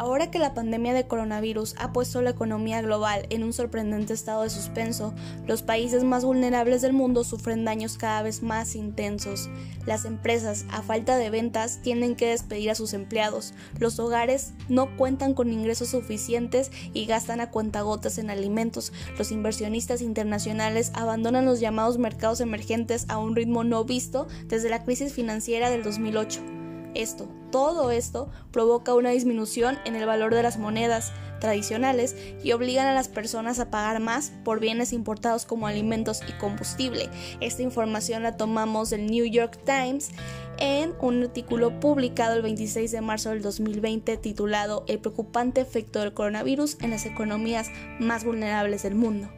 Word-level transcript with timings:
Ahora 0.00 0.30
que 0.30 0.38
la 0.38 0.54
pandemia 0.54 0.94
de 0.94 1.06
coronavirus 1.06 1.74
ha 1.78 1.92
puesto 1.92 2.22
la 2.22 2.30
economía 2.30 2.80
global 2.80 3.26
en 3.28 3.44
un 3.44 3.52
sorprendente 3.52 4.14
estado 4.14 4.44
de 4.44 4.48
suspenso, 4.48 5.12
los 5.46 5.60
países 5.60 6.04
más 6.04 6.24
vulnerables 6.24 6.80
del 6.80 6.94
mundo 6.94 7.22
sufren 7.22 7.66
daños 7.66 7.98
cada 7.98 8.22
vez 8.22 8.42
más 8.42 8.76
intensos. 8.76 9.50
Las 9.84 10.06
empresas, 10.06 10.64
a 10.70 10.80
falta 10.80 11.18
de 11.18 11.28
ventas, 11.28 11.82
tienen 11.82 12.16
que 12.16 12.30
despedir 12.30 12.70
a 12.70 12.74
sus 12.74 12.94
empleados. 12.94 13.52
Los 13.78 13.98
hogares 13.98 14.54
no 14.70 14.96
cuentan 14.96 15.34
con 15.34 15.52
ingresos 15.52 15.90
suficientes 15.90 16.70
y 16.94 17.04
gastan 17.04 17.42
a 17.42 17.50
cuentagotas 17.50 18.16
en 18.16 18.30
alimentos. 18.30 18.94
Los 19.18 19.30
inversionistas 19.30 20.00
internacionales 20.00 20.92
abandonan 20.94 21.44
los 21.44 21.60
llamados 21.60 21.98
mercados 21.98 22.40
emergentes 22.40 23.04
a 23.10 23.18
un 23.18 23.36
ritmo 23.36 23.64
no 23.64 23.84
visto 23.84 24.28
desde 24.46 24.70
la 24.70 24.82
crisis 24.82 25.12
financiera 25.12 25.68
del 25.68 25.82
2008. 25.82 26.59
Esto, 26.94 27.28
todo 27.50 27.90
esto, 27.90 28.30
provoca 28.50 28.94
una 28.94 29.10
disminución 29.10 29.78
en 29.84 29.96
el 29.96 30.06
valor 30.06 30.34
de 30.34 30.42
las 30.42 30.58
monedas 30.58 31.12
tradicionales 31.40 32.14
y 32.44 32.52
obligan 32.52 32.86
a 32.86 32.94
las 32.94 33.08
personas 33.08 33.58
a 33.58 33.70
pagar 33.70 34.00
más 34.00 34.32
por 34.44 34.60
bienes 34.60 34.92
importados 34.92 35.46
como 35.46 35.66
alimentos 35.66 36.20
y 36.28 36.32
combustible. 36.32 37.08
Esta 37.40 37.62
información 37.62 38.22
la 38.22 38.36
tomamos 38.36 38.90
del 38.90 39.06
New 39.06 39.24
York 39.24 39.58
Times 39.64 40.10
en 40.58 40.94
un 41.00 41.24
artículo 41.24 41.80
publicado 41.80 42.36
el 42.36 42.42
26 42.42 42.92
de 42.92 43.00
marzo 43.00 43.30
del 43.30 43.42
2020 43.42 44.16
titulado 44.18 44.84
El 44.86 45.00
preocupante 45.00 45.60
efecto 45.60 46.00
del 46.00 46.14
coronavirus 46.14 46.76
en 46.80 46.90
las 46.90 47.06
economías 47.06 47.70
más 47.98 48.24
vulnerables 48.24 48.82
del 48.82 48.94
mundo. 48.94 49.28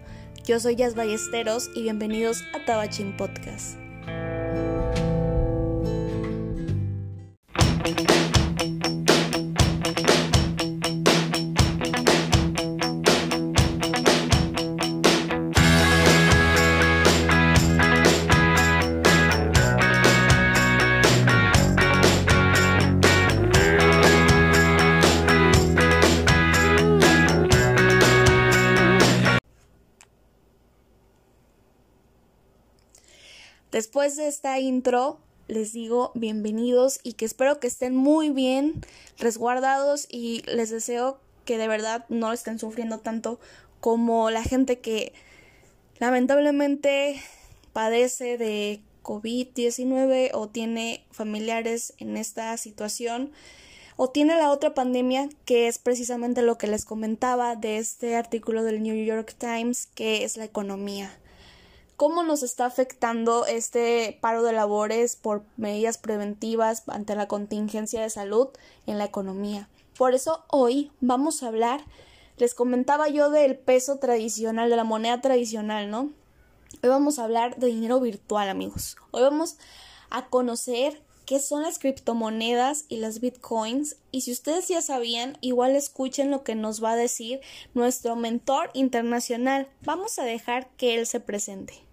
Yo 0.44 0.58
soy 0.58 0.74
Jazz 0.74 0.96
Ballesteros 0.96 1.70
y 1.76 1.82
bienvenidos 1.82 2.42
a 2.52 2.64
Tabachín 2.64 3.16
Podcast. 3.16 3.81
Después 34.02 34.16
de 34.16 34.26
esta 34.26 34.58
intro, 34.58 35.20
les 35.46 35.72
digo 35.72 36.10
bienvenidos 36.16 36.98
y 37.04 37.12
que 37.12 37.24
espero 37.24 37.60
que 37.60 37.68
estén 37.68 37.94
muy 37.94 38.30
bien 38.30 38.84
resguardados 39.16 40.08
y 40.10 40.42
les 40.46 40.70
deseo 40.70 41.20
que 41.44 41.56
de 41.56 41.68
verdad 41.68 42.04
no 42.08 42.32
estén 42.32 42.58
sufriendo 42.58 42.98
tanto 42.98 43.38
como 43.78 44.28
la 44.30 44.42
gente 44.42 44.80
que 44.80 45.12
lamentablemente 46.00 47.22
padece 47.72 48.38
de 48.38 48.80
COVID-19 49.04 50.30
o 50.34 50.48
tiene 50.48 51.04
familiares 51.12 51.94
en 51.98 52.16
esta 52.16 52.56
situación 52.56 53.30
o 53.94 54.10
tiene 54.10 54.36
la 54.36 54.50
otra 54.50 54.74
pandemia 54.74 55.28
que 55.44 55.68
es 55.68 55.78
precisamente 55.78 56.42
lo 56.42 56.58
que 56.58 56.66
les 56.66 56.84
comentaba 56.84 57.54
de 57.54 57.78
este 57.78 58.16
artículo 58.16 58.64
del 58.64 58.82
New 58.82 58.96
York 59.04 59.36
Times 59.38 59.86
que 59.94 60.24
es 60.24 60.36
la 60.36 60.44
economía 60.44 61.16
cómo 62.02 62.24
nos 62.24 62.42
está 62.42 62.66
afectando 62.66 63.46
este 63.46 64.18
paro 64.20 64.42
de 64.42 64.52
labores 64.52 65.14
por 65.14 65.44
medidas 65.56 65.98
preventivas 65.98 66.82
ante 66.88 67.14
la 67.14 67.28
contingencia 67.28 68.02
de 68.02 68.10
salud 68.10 68.48
en 68.88 68.98
la 68.98 69.04
economía. 69.04 69.68
Por 69.96 70.12
eso 70.12 70.42
hoy 70.48 70.90
vamos 71.00 71.44
a 71.44 71.46
hablar, 71.46 71.84
les 72.38 72.54
comentaba 72.54 73.08
yo 73.08 73.30
del 73.30 73.56
peso 73.56 74.00
tradicional, 74.00 74.68
de 74.68 74.74
la 74.74 74.82
moneda 74.82 75.20
tradicional, 75.20 75.92
¿no? 75.92 76.10
Hoy 76.82 76.88
vamos 76.88 77.20
a 77.20 77.24
hablar 77.24 77.58
de 77.58 77.68
dinero 77.68 78.00
virtual, 78.00 78.48
amigos. 78.48 78.96
Hoy 79.12 79.22
vamos 79.22 79.58
a 80.10 80.26
conocer 80.26 81.00
qué 81.24 81.38
son 81.38 81.62
las 81.62 81.78
criptomonedas 81.78 82.84
y 82.88 82.96
las 82.96 83.20
bitcoins. 83.20 83.94
Y 84.10 84.22
si 84.22 84.32
ustedes 84.32 84.66
ya 84.66 84.82
sabían, 84.82 85.38
igual 85.40 85.76
escuchen 85.76 86.32
lo 86.32 86.42
que 86.42 86.56
nos 86.56 86.82
va 86.82 86.94
a 86.94 86.96
decir 86.96 87.42
nuestro 87.74 88.16
mentor 88.16 88.70
internacional. 88.74 89.68
Vamos 89.82 90.18
a 90.18 90.24
dejar 90.24 90.68
que 90.70 90.96
él 90.96 91.06
se 91.06 91.20
presente. 91.20 91.91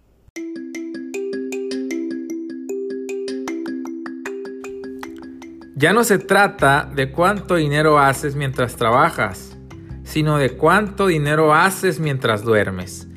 Ya 5.80 5.94
no 5.94 6.04
se 6.04 6.18
trata 6.18 6.90
de 6.94 7.10
cuánto 7.10 7.54
dinero 7.54 7.98
haces 7.98 8.34
mientras 8.36 8.76
trabajas, 8.76 9.56
sino 10.04 10.36
de 10.36 10.50
cuánto 10.50 11.06
dinero 11.06 11.54
haces 11.54 12.00
mientras 12.00 12.42
duermes. 12.44 13.08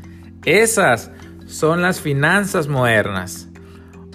Esas 0.46 1.12
son 1.46 1.82
las 1.82 2.00
finanzas 2.00 2.70
modernas. 2.70 3.50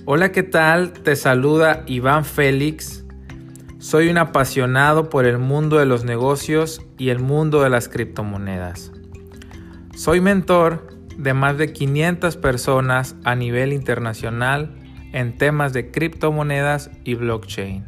Hola, 0.07 0.33
¿qué 0.33 0.43
tal? 0.43 0.95
Te 0.95 1.15
saluda 1.15 1.83
Iván 1.87 2.25
Félix. 2.25 3.05
Soy 3.77 4.09
un 4.09 4.17
apasionado 4.17 5.11
por 5.11 5.27
el 5.27 5.37
mundo 5.37 5.77
de 5.77 5.85
los 5.85 6.05
negocios 6.05 6.81
y 6.97 7.11
el 7.11 7.19
mundo 7.19 7.63
de 7.63 7.69
las 7.69 7.91
criptomonedas. 7.91 8.93
Soy 9.95 10.23
mentor 10.23 10.98
de 11.19 11.35
más 11.35 11.59
de 11.59 11.73
500 11.73 12.37
personas 12.37 13.17
a 13.25 13.35
nivel 13.35 13.73
internacional 13.73 14.75
en 15.13 15.37
temas 15.37 15.73
de 15.73 15.91
criptomonedas 15.91 16.91
y 17.05 17.15
blockchain. 17.15 17.87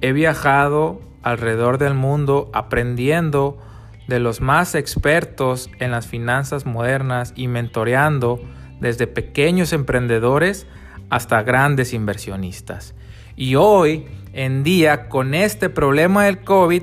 He 0.00 0.12
viajado 0.12 1.02
alrededor 1.22 1.78
del 1.78 1.94
mundo 1.94 2.50
aprendiendo 2.54 3.58
de 4.06 4.20
los 4.20 4.40
más 4.40 4.74
expertos 4.74 5.68
en 5.80 5.90
las 5.90 6.06
finanzas 6.06 6.64
modernas 6.64 7.32
y 7.36 7.48
mentoreando 7.48 8.40
desde 8.80 9.06
pequeños 9.06 9.72
emprendedores 9.72 10.66
hasta 11.10 11.42
grandes 11.42 11.92
inversionistas. 11.92 12.94
Y 13.34 13.56
hoy 13.56 14.06
en 14.32 14.62
día 14.62 15.08
con 15.08 15.34
este 15.34 15.70
problema 15.70 16.24
del 16.24 16.40
COVID 16.42 16.82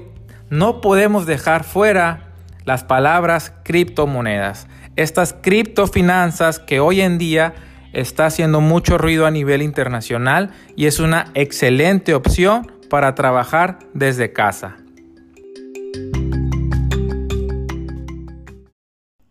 no 0.49 0.81
podemos 0.81 1.25
dejar 1.25 1.63
fuera 1.63 2.31
las 2.65 2.83
palabras 2.83 3.53
criptomonedas. 3.63 4.67
Estas 4.97 5.33
criptofinanzas 5.33 6.59
que 6.59 6.81
hoy 6.81 6.99
en 6.99 7.17
día 7.17 7.53
está 7.93 8.25
haciendo 8.25 8.59
mucho 8.59 8.97
ruido 8.97 9.25
a 9.25 9.31
nivel 9.31 9.61
internacional 9.61 10.51
y 10.75 10.85
es 10.85 10.99
una 10.99 11.31
excelente 11.33 12.13
opción 12.13 12.69
para 12.89 13.15
trabajar 13.15 13.79
desde 13.93 14.33
casa. 14.33 14.77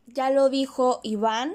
Ya 0.07 0.31
lo 0.31 0.49
dijo 0.49 1.01
Iván, 1.03 1.53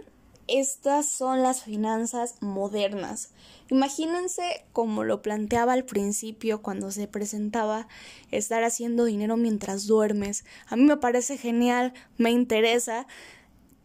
estas 0.47 1.09
son 1.09 1.41
las 1.41 1.63
finanzas 1.63 2.35
modernas. 2.41 3.31
Imagínense 3.71 4.63
como 4.71 5.03
lo 5.03 5.23
planteaba 5.23 5.73
al 5.73 5.85
principio 5.85 6.61
cuando 6.61 6.91
se 6.91 7.07
presentaba 7.07 7.87
estar 8.29 8.63
haciendo 8.63 9.05
dinero 9.05 9.37
mientras 9.37 9.87
duermes. 9.87 10.45
A 10.67 10.75
mí 10.75 10.83
me 10.83 10.97
parece 10.97 11.37
genial, 11.37 11.93
me 12.17 12.29
interesa, 12.29 13.07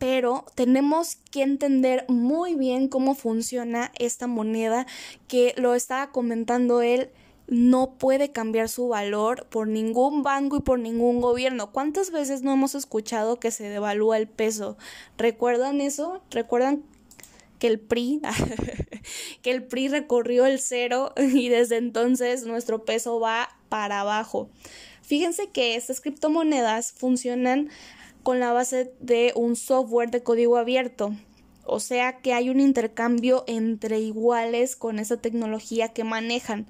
pero 0.01 0.47
tenemos 0.55 1.17
que 1.31 1.43
entender 1.43 2.07
muy 2.09 2.55
bien 2.55 2.89
cómo 2.89 3.15
funciona 3.15 3.93
esta 3.99 4.27
moneda 4.27 4.87
que 5.29 5.53
lo 5.59 5.75
estaba 5.75 6.11
comentando 6.11 6.81
él 6.81 7.11
no 7.49 7.99
puede 7.99 8.33
cambiar 8.33 8.71
su 8.71 8.89
valor 8.89 9.47
por 9.51 9.69
ningún 9.69 10.23
banco 10.23 10.57
y 10.57 10.61
por 10.61 10.79
ningún 10.79 11.21
gobierno. 11.21 11.71
¿Cuántas 11.73 12.13
veces 12.13 12.43
no 12.43 12.53
hemos 12.53 12.75
escuchado 12.75 13.41
que 13.41 13.51
se 13.51 13.69
devalúa 13.69 14.17
el 14.17 14.29
peso? 14.29 14.79
¿Recuerdan 15.19 15.81
eso? 15.81 16.23
¿Recuerdan 16.31 16.83
que 17.59 17.67
el 17.67 17.79
PRI, 17.81 18.23
que 19.43 19.51
el 19.51 19.65
PRI 19.65 19.89
recorrió 19.89 20.47
el 20.47 20.61
cero 20.61 21.13
y 21.19 21.49
desde 21.49 21.77
entonces 21.77 22.47
nuestro 22.47 22.85
peso 22.85 23.21
va 23.21 23.51
para 23.69 24.01
abajo? 24.01 24.49
Fíjense 25.03 25.51
que 25.51 25.75
estas 25.75 26.01
criptomonedas 26.01 26.93
funcionan 26.93 27.69
con 28.23 28.41
la 28.41 28.53
base 28.53 28.93
de 29.01 29.33
un 29.35 29.57
software 29.57 30.11
de 30.11 30.23
código 30.23 30.57
abierto. 30.57 31.15
O 31.65 31.81
sea 31.81 32.19
que 32.19 32.33
hay 32.33 32.51
un 32.51 32.61
intercambio 32.61 33.45
entre 33.47 34.01
iguales 34.01 34.77
con 34.77 34.99
esa 34.99 35.19
tecnología 35.19 35.89
que 35.89 36.05
manejan. 36.05 36.67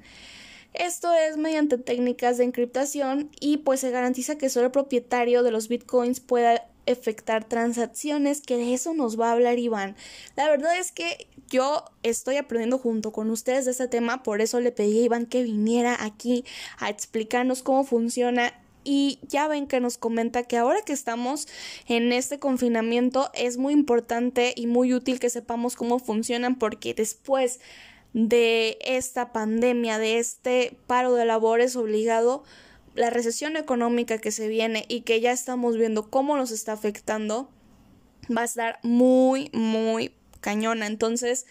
Esto 0.75 1.13
es 1.13 1.37
mediante 1.37 1.79
técnicas 1.79 2.39
de 2.39 2.45
encriptación 2.45 3.31
y 3.41 3.59
pues 3.59 3.81
se 3.81 3.91
garantiza 3.91 4.39
que 4.39 4.49
solo 4.49 4.67
el 4.67 4.73
propietario 4.73 5.43
de 5.43 5.51
los 5.51 5.69
bitcoins 5.69 6.21
pueda 6.21 6.69
efectuar 6.87 7.45
transacciones, 7.45 8.41
que 8.41 8.57
de 8.57 8.75
eso 8.75 8.95
nos 8.95 9.19
va 9.19 9.29
a 9.29 9.33
hablar 9.33 9.59
Iván. 9.59 9.97
La 10.37 10.49
verdad 10.49 10.79
es 10.79 10.93
que 10.93 11.29
yo 11.49 11.85
estoy 12.03 12.37
aprendiendo 12.37 12.79
junto 12.79 13.13
con 13.13 13.31
ustedes 13.31 13.65
de 13.65 13.73
este 13.73 13.89
tema, 13.89 14.23
por 14.23 14.41
eso 14.41 14.61
le 14.61 14.73
pedí 14.73 15.01
a 15.01 15.05
Iván 15.05 15.27
que 15.27 15.43
viniera 15.43 15.97
aquí 16.05 16.45
a 16.79 16.89
explicarnos 16.89 17.63
cómo 17.63 17.85
funciona 17.85 18.55
y 18.85 19.19
ya 19.23 19.49
ven 19.49 19.67
que 19.67 19.81
nos 19.81 19.99
comenta 19.99 20.45
que 20.45 20.57
ahora 20.57 20.83
que 20.83 20.93
estamos 20.93 21.49
en 21.87 22.13
este 22.13 22.39
confinamiento 22.39 23.31
es 23.35 23.57
muy 23.57 23.73
importante 23.73 24.53
y 24.57 24.67
muy 24.67 24.95
útil 24.95 25.21
que 25.21 25.31
sepamos 25.31 25.77
cómo 25.77 25.99
funcionan 25.99 26.57
porque 26.57 26.95
después 26.95 27.61
de 28.13 28.79
esta 28.81 29.33
pandemia, 29.33 29.99
de 29.99 30.19
este 30.19 30.77
paro 30.87 31.15
de 31.15 31.25
labores 31.25 31.77
obligado, 31.77 32.43
la 32.95 33.11
recesión 33.11 33.57
económica 33.57 34.19
que 34.19 34.33
se 34.33 34.49
viene 34.49 34.85
y 34.89 35.03
que 35.03 35.21
ya 35.21 35.33
estamos 35.33 35.77
viendo 35.77 36.11
cómo 36.11 36.37
nos 36.37 36.51
está 36.51 36.73
afectando, 36.73 37.51
va 38.37 38.43
a 38.43 38.45
estar 38.45 38.81
muy, 38.83 39.51
muy 39.53 40.13
cañona. 40.41 40.87
Entonces, 40.87 41.47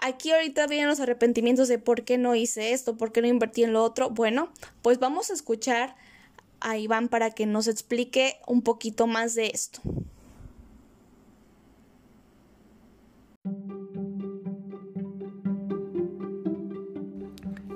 aquí 0.00 0.32
ahorita 0.32 0.66
vienen 0.66 0.88
los 0.88 1.00
arrepentimientos 1.00 1.68
de 1.68 1.78
por 1.78 2.04
qué 2.04 2.16
no 2.16 2.34
hice 2.34 2.72
esto, 2.72 2.96
por 2.96 3.12
qué 3.12 3.20
no 3.20 3.28
invertí 3.28 3.62
en 3.62 3.72
lo 3.72 3.82
otro. 3.82 4.10
Bueno, 4.10 4.50
pues 4.80 4.98
vamos 4.98 5.30
a 5.30 5.34
escuchar 5.34 5.96
a 6.60 6.76
Iván 6.76 7.08
para 7.08 7.30
que 7.30 7.46
nos 7.46 7.68
explique 7.68 8.36
un 8.46 8.62
poquito 8.62 9.06
más 9.06 9.34
de 9.34 9.48
esto. 9.48 9.80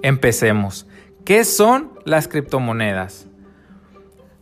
Empecemos. 0.02 0.86
¿Qué 1.24 1.44
son 1.44 1.92
las 2.04 2.28
criptomonedas? 2.28 3.26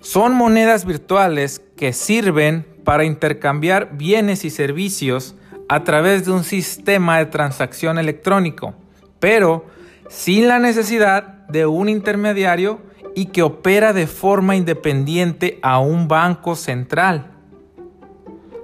Son 0.00 0.34
monedas 0.34 0.84
virtuales 0.84 1.60
que 1.76 1.92
sirven 1.92 2.64
para 2.84 3.04
intercambiar 3.04 3.96
bienes 3.96 4.44
y 4.44 4.50
servicios 4.50 5.34
a 5.68 5.82
través 5.82 6.24
de 6.24 6.30
un 6.30 6.44
sistema 6.44 7.18
de 7.18 7.26
transacción 7.26 7.98
electrónico, 7.98 8.74
pero 9.18 9.66
sin 10.08 10.46
la 10.46 10.60
necesidad 10.60 11.46
de 11.48 11.66
un 11.66 11.88
intermediario 11.88 12.80
y 13.16 13.26
que 13.26 13.42
opera 13.42 13.94
de 13.94 14.06
forma 14.06 14.56
independiente 14.56 15.58
a 15.62 15.78
un 15.78 16.06
banco 16.06 16.54
central. 16.54 17.30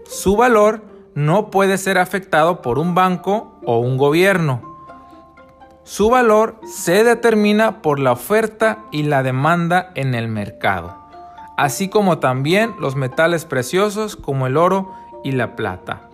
Su 0.05 0.37
valor 0.37 0.85
no 1.15 1.51
puede 1.51 1.79
ser 1.79 1.97
afectado 1.97 2.61
por 2.61 2.79
un 2.79 2.95
banco 2.95 3.59
o 3.65 3.79
un 3.79 3.97
gobierno. 3.97 4.61
Su 5.85 6.11
valor 6.11 6.61
se 6.67 7.03
determina 7.03 7.81
por 7.81 7.99
la 7.99 8.13
oferta 8.13 8.85
y 8.93 9.05
la 9.05 9.23
demanda 9.23 9.91
en 9.95 10.15
el 10.15 10.29
mercado, 10.29 10.99
así 11.57 11.89
como 11.89 12.19
también 12.19 12.75
los 12.79 12.95
metales 12.95 13.47
preciosos 13.47 14.17
como 14.17 14.47
el 14.47 14.59
oro 14.59 14.93
y 15.25 15.33
la 15.33 15.57
plata. 15.57 16.11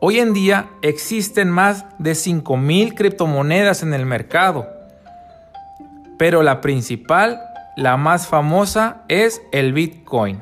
Hoy 0.00 0.18
en 0.18 0.32
día 0.32 0.70
existen 0.80 1.50
más 1.50 1.84
de 1.98 2.12
5.000 2.12 2.94
criptomonedas 2.94 3.82
en 3.82 3.92
el 3.92 4.06
mercado, 4.06 4.66
pero 6.24 6.42
la 6.42 6.62
principal, 6.62 7.42
la 7.76 7.98
más 7.98 8.28
famosa, 8.28 9.02
es 9.08 9.42
el 9.52 9.74
Bitcoin. 9.74 10.40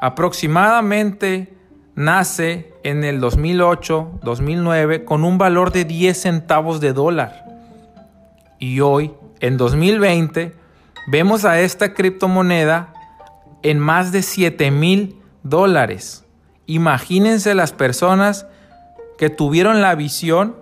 Aproximadamente 0.00 1.52
nace 1.94 2.72
en 2.82 3.04
el 3.04 3.20
2008-2009 3.20 5.04
con 5.04 5.24
un 5.24 5.36
valor 5.36 5.72
de 5.72 5.84
10 5.84 6.18
centavos 6.18 6.80
de 6.80 6.94
dólar. 6.94 7.44
Y 8.58 8.80
hoy, 8.80 9.12
en 9.40 9.58
2020, 9.58 10.54
vemos 11.08 11.44
a 11.44 11.60
esta 11.60 11.92
criptomoneda 11.92 12.94
en 13.62 13.78
más 13.78 14.10
de 14.10 14.22
7 14.22 14.70
mil 14.70 15.20
dólares. 15.42 16.24
Imagínense 16.64 17.54
las 17.54 17.72
personas 17.74 18.46
que 19.18 19.28
tuvieron 19.28 19.82
la 19.82 19.94
visión 19.96 20.56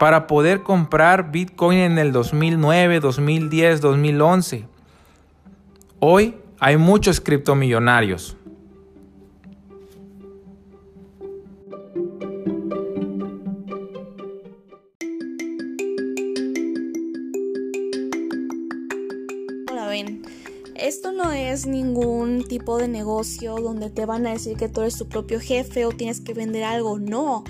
para 0.00 0.26
poder 0.26 0.62
comprar 0.62 1.30
Bitcoin 1.30 1.78
en 1.78 1.98
el 1.98 2.10
2009, 2.10 3.00
2010, 3.00 3.82
2011. 3.82 4.64
Hoy 5.98 6.36
hay 6.58 6.78
muchos 6.78 7.20
criptomillonarios. 7.20 8.34
Esto 20.76 21.12
no 21.12 21.30
es 21.30 21.66
ningún 21.66 22.42
tipo 22.48 22.78
de 22.78 22.88
negocio 22.88 23.56
donde 23.56 23.90
te 23.90 24.06
van 24.06 24.26
a 24.26 24.32
decir 24.32 24.56
que 24.56 24.68
tú 24.68 24.80
eres 24.80 24.96
tu 24.96 25.08
propio 25.08 25.38
jefe 25.38 25.84
o 25.84 25.90
tienes 25.90 26.20
que 26.20 26.32
vender 26.32 26.64
algo. 26.64 26.98
No, 26.98 27.44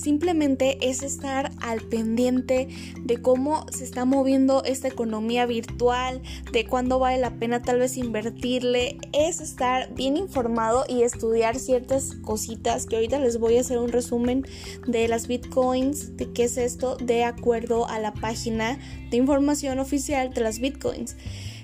simplemente 0.00 0.78
es 0.88 1.02
estar 1.02 1.52
al 1.60 1.80
pendiente 1.80 2.68
de 3.02 3.20
cómo 3.20 3.66
se 3.70 3.84
está 3.84 4.04
moviendo 4.04 4.62
esta 4.64 4.88
economía 4.88 5.46
virtual, 5.46 6.22
de 6.52 6.66
cuándo 6.66 6.98
vale 6.98 7.18
la 7.18 7.38
pena 7.38 7.62
tal 7.62 7.78
vez 7.78 7.96
invertirle. 7.96 8.98
Es 9.12 9.40
estar 9.40 9.94
bien 9.94 10.16
informado 10.16 10.84
y 10.88 11.02
estudiar 11.02 11.58
ciertas 11.58 12.14
cositas 12.22 12.86
que 12.86 12.96
ahorita 12.96 13.18
les 13.18 13.38
voy 13.38 13.56
a 13.56 13.60
hacer 13.60 13.78
un 13.78 13.88
resumen 13.88 14.46
de 14.86 15.08
las 15.08 15.26
bitcoins, 15.28 16.16
de 16.16 16.32
qué 16.32 16.44
es 16.44 16.56
esto, 16.56 16.96
de 16.96 17.24
acuerdo 17.24 17.88
a 17.88 17.98
la 17.98 18.12
página 18.14 18.78
de 19.10 19.16
información 19.16 19.78
oficial 19.78 20.32
de 20.32 20.40
las 20.40 20.58
bitcoins. 20.58 21.16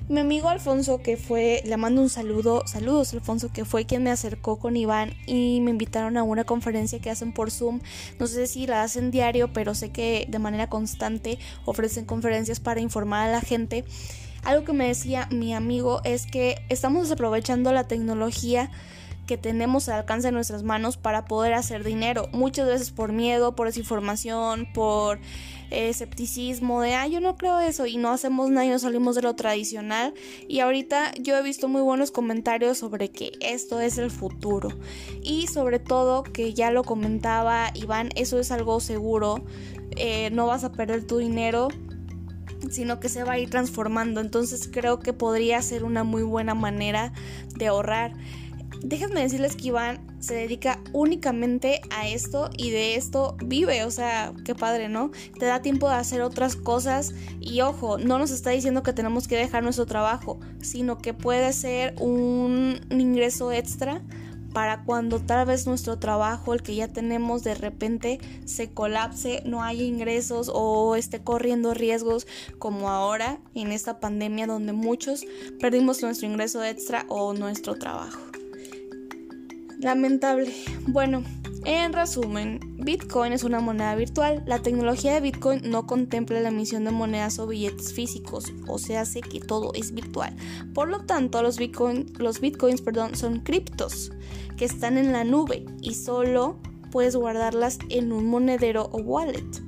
Mi 0.06 0.20
amigo 0.20 0.50
Alfonso, 0.50 1.00
que 1.00 1.16
fue, 1.16 1.62
le 1.64 1.78
mando 1.78 2.02
un 2.02 2.10
saludo, 2.10 2.66
saludos 2.66 3.14
Alfonso, 3.14 3.50
que 3.50 3.64
fue 3.64 3.86
quien 3.86 4.02
me 4.02 4.10
acercó 4.10 4.58
con 4.58 4.76
Iván 4.76 5.14
y 5.26 5.60
me 5.62 5.70
invitaron 5.70 6.18
a 6.18 6.22
una 6.22 6.44
conferencia 6.44 6.98
que 6.98 7.08
hacen 7.08 7.32
por 7.32 7.50
Zoom. 7.50 7.80
No 8.18 8.26
sé 8.26 8.46
si 8.46 8.66
la 8.66 8.82
hacen 8.82 9.10
diario, 9.10 9.54
pero 9.54 9.74
sé 9.74 9.92
que 9.92 10.26
de 10.28 10.38
manera 10.38 10.68
constante 10.68 11.38
ofrecen 11.64 12.04
conferencias 12.04 12.60
para 12.60 12.82
informar 12.82 13.30
a 13.30 13.32
la 13.32 13.40
gente. 13.40 13.86
Algo 14.42 14.66
que 14.66 14.74
me 14.74 14.88
decía 14.88 15.26
mi 15.30 15.54
amigo 15.54 16.02
es 16.04 16.26
que 16.26 16.56
estamos 16.68 17.04
desaprovechando 17.04 17.72
la 17.72 17.88
tecnología 17.88 18.70
que 19.26 19.38
tenemos 19.38 19.88
al 19.88 20.00
alcance 20.00 20.28
de 20.28 20.32
nuestras 20.32 20.62
manos 20.62 20.96
para 20.96 21.24
poder 21.24 21.54
hacer 21.54 21.84
dinero. 21.84 22.28
Muchas 22.32 22.66
veces 22.66 22.90
por 22.90 23.12
miedo, 23.12 23.54
por 23.54 23.66
desinformación, 23.66 24.66
por 24.72 25.18
escepticismo 25.70 26.80
de, 26.80 26.94
ah, 26.94 27.06
yo 27.06 27.20
no 27.20 27.36
creo 27.36 27.58
eso 27.60 27.86
y 27.86 27.96
no 27.96 28.10
hacemos 28.10 28.50
nada 28.50 28.66
y 28.66 28.70
no 28.70 28.78
salimos 28.78 29.14
de 29.16 29.22
lo 29.22 29.34
tradicional. 29.34 30.14
Y 30.48 30.60
ahorita 30.60 31.12
yo 31.20 31.36
he 31.36 31.42
visto 31.42 31.68
muy 31.68 31.82
buenos 31.82 32.10
comentarios 32.10 32.78
sobre 32.78 33.10
que 33.10 33.32
esto 33.40 33.80
es 33.80 33.98
el 33.98 34.10
futuro. 34.10 34.68
Y 35.22 35.46
sobre 35.46 35.78
todo 35.78 36.22
que 36.22 36.54
ya 36.54 36.70
lo 36.70 36.84
comentaba 36.84 37.70
Iván, 37.74 38.10
eso 38.14 38.38
es 38.38 38.50
algo 38.50 38.80
seguro. 38.80 39.44
Eh, 39.96 40.30
no 40.30 40.46
vas 40.46 40.64
a 40.64 40.72
perder 40.72 41.06
tu 41.06 41.18
dinero 41.18 41.68
sino 42.70 42.98
que 42.98 43.08
se 43.08 43.24
va 43.24 43.32
a 43.32 43.38
ir 43.38 43.50
transformando. 43.50 44.20
Entonces 44.20 44.68
creo 44.72 45.00
que 45.00 45.12
podría 45.12 45.60
ser 45.62 45.84
una 45.84 46.04
muy 46.04 46.22
buena 46.22 46.54
manera 46.54 47.12
de 47.56 47.66
ahorrar 47.66 48.12
déjenme 48.82 49.22
decirles 49.22 49.56
que 49.56 49.68
Iván 49.68 50.06
se 50.20 50.34
dedica 50.34 50.80
únicamente 50.92 51.80
a 51.90 52.08
esto 52.08 52.50
y 52.56 52.70
de 52.70 52.96
esto 52.96 53.36
vive, 53.44 53.84
o 53.84 53.90
sea, 53.90 54.32
qué 54.44 54.54
padre, 54.54 54.88
¿no? 54.88 55.10
Te 55.38 55.46
da 55.46 55.62
tiempo 55.62 55.88
de 55.88 55.96
hacer 55.96 56.22
otras 56.22 56.56
cosas 56.56 57.14
y 57.40 57.60
ojo, 57.60 57.98
no 57.98 58.18
nos 58.18 58.30
está 58.30 58.50
diciendo 58.50 58.82
que 58.82 58.92
tenemos 58.92 59.28
que 59.28 59.36
dejar 59.36 59.62
nuestro 59.62 59.86
trabajo, 59.86 60.40
sino 60.60 60.98
que 60.98 61.14
puede 61.14 61.52
ser 61.52 61.94
un 62.00 62.80
ingreso 62.90 63.52
extra 63.52 64.02
para 64.54 64.84
cuando 64.84 65.18
tal 65.18 65.46
vez 65.46 65.66
nuestro 65.66 65.98
trabajo, 65.98 66.54
el 66.54 66.62
que 66.62 66.76
ya 66.76 66.88
tenemos 66.88 67.42
de 67.42 67.54
repente 67.54 68.20
se 68.46 68.72
colapse, 68.72 69.42
no 69.44 69.62
haya 69.62 69.82
ingresos 69.82 70.50
o 70.54 70.94
esté 70.94 71.22
corriendo 71.22 71.74
riesgos 71.74 72.26
como 72.58 72.88
ahora 72.88 73.40
en 73.54 73.72
esta 73.72 73.98
pandemia 73.98 74.46
donde 74.46 74.72
muchos 74.72 75.26
perdimos 75.60 76.00
nuestro 76.02 76.28
ingreso 76.28 76.62
extra 76.62 77.04
o 77.08 77.34
nuestro 77.34 77.74
trabajo. 77.74 78.33
Lamentable. 79.78 80.52
Bueno, 80.86 81.22
en 81.64 81.94
resumen, 81.94 82.60
Bitcoin 82.78 83.32
es 83.32 83.42
una 83.42 83.60
moneda 83.60 83.94
virtual. 83.94 84.42
La 84.46 84.60
tecnología 84.60 85.14
de 85.14 85.20
Bitcoin 85.20 85.62
no 85.70 85.86
contempla 85.86 86.40
la 86.40 86.50
emisión 86.50 86.84
de 86.84 86.90
monedas 86.90 87.38
o 87.38 87.46
billetes 87.46 87.94
físicos, 87.94 88.52
o 88.66 88.78
sea, 88.78 89.02
hace 89.02 89.20
que 89.22 89.40
todo 89.40 89.72
es 89.74 89.92
virtual. 89.92 90.36
Por 90.74 90.88
lo 90.88 91.00
tanto, 91.00 91.42
los, 91.42 91.58
Bitcoin, 91.58 92.12
los 92.18 92.40
Bitcoins 92.40 92.82
perdón, 92.82 93.16
son 93.16 93.40
criptos 93.40 94.12
que 94.58 94.66
están 94.66 94.98
en 94.98 95.12
la 95.12 95.24
nube 95.24 95.64
y 95.80 95.94
solo 95.94 96.58
puedes 96.90 97.16
guardarlas 97.16 97.78
en 97.88 98.12
un 98.12 98.26
monedero 98.26 98.90
o 98.92 98.98
wallet. 98.98 99.62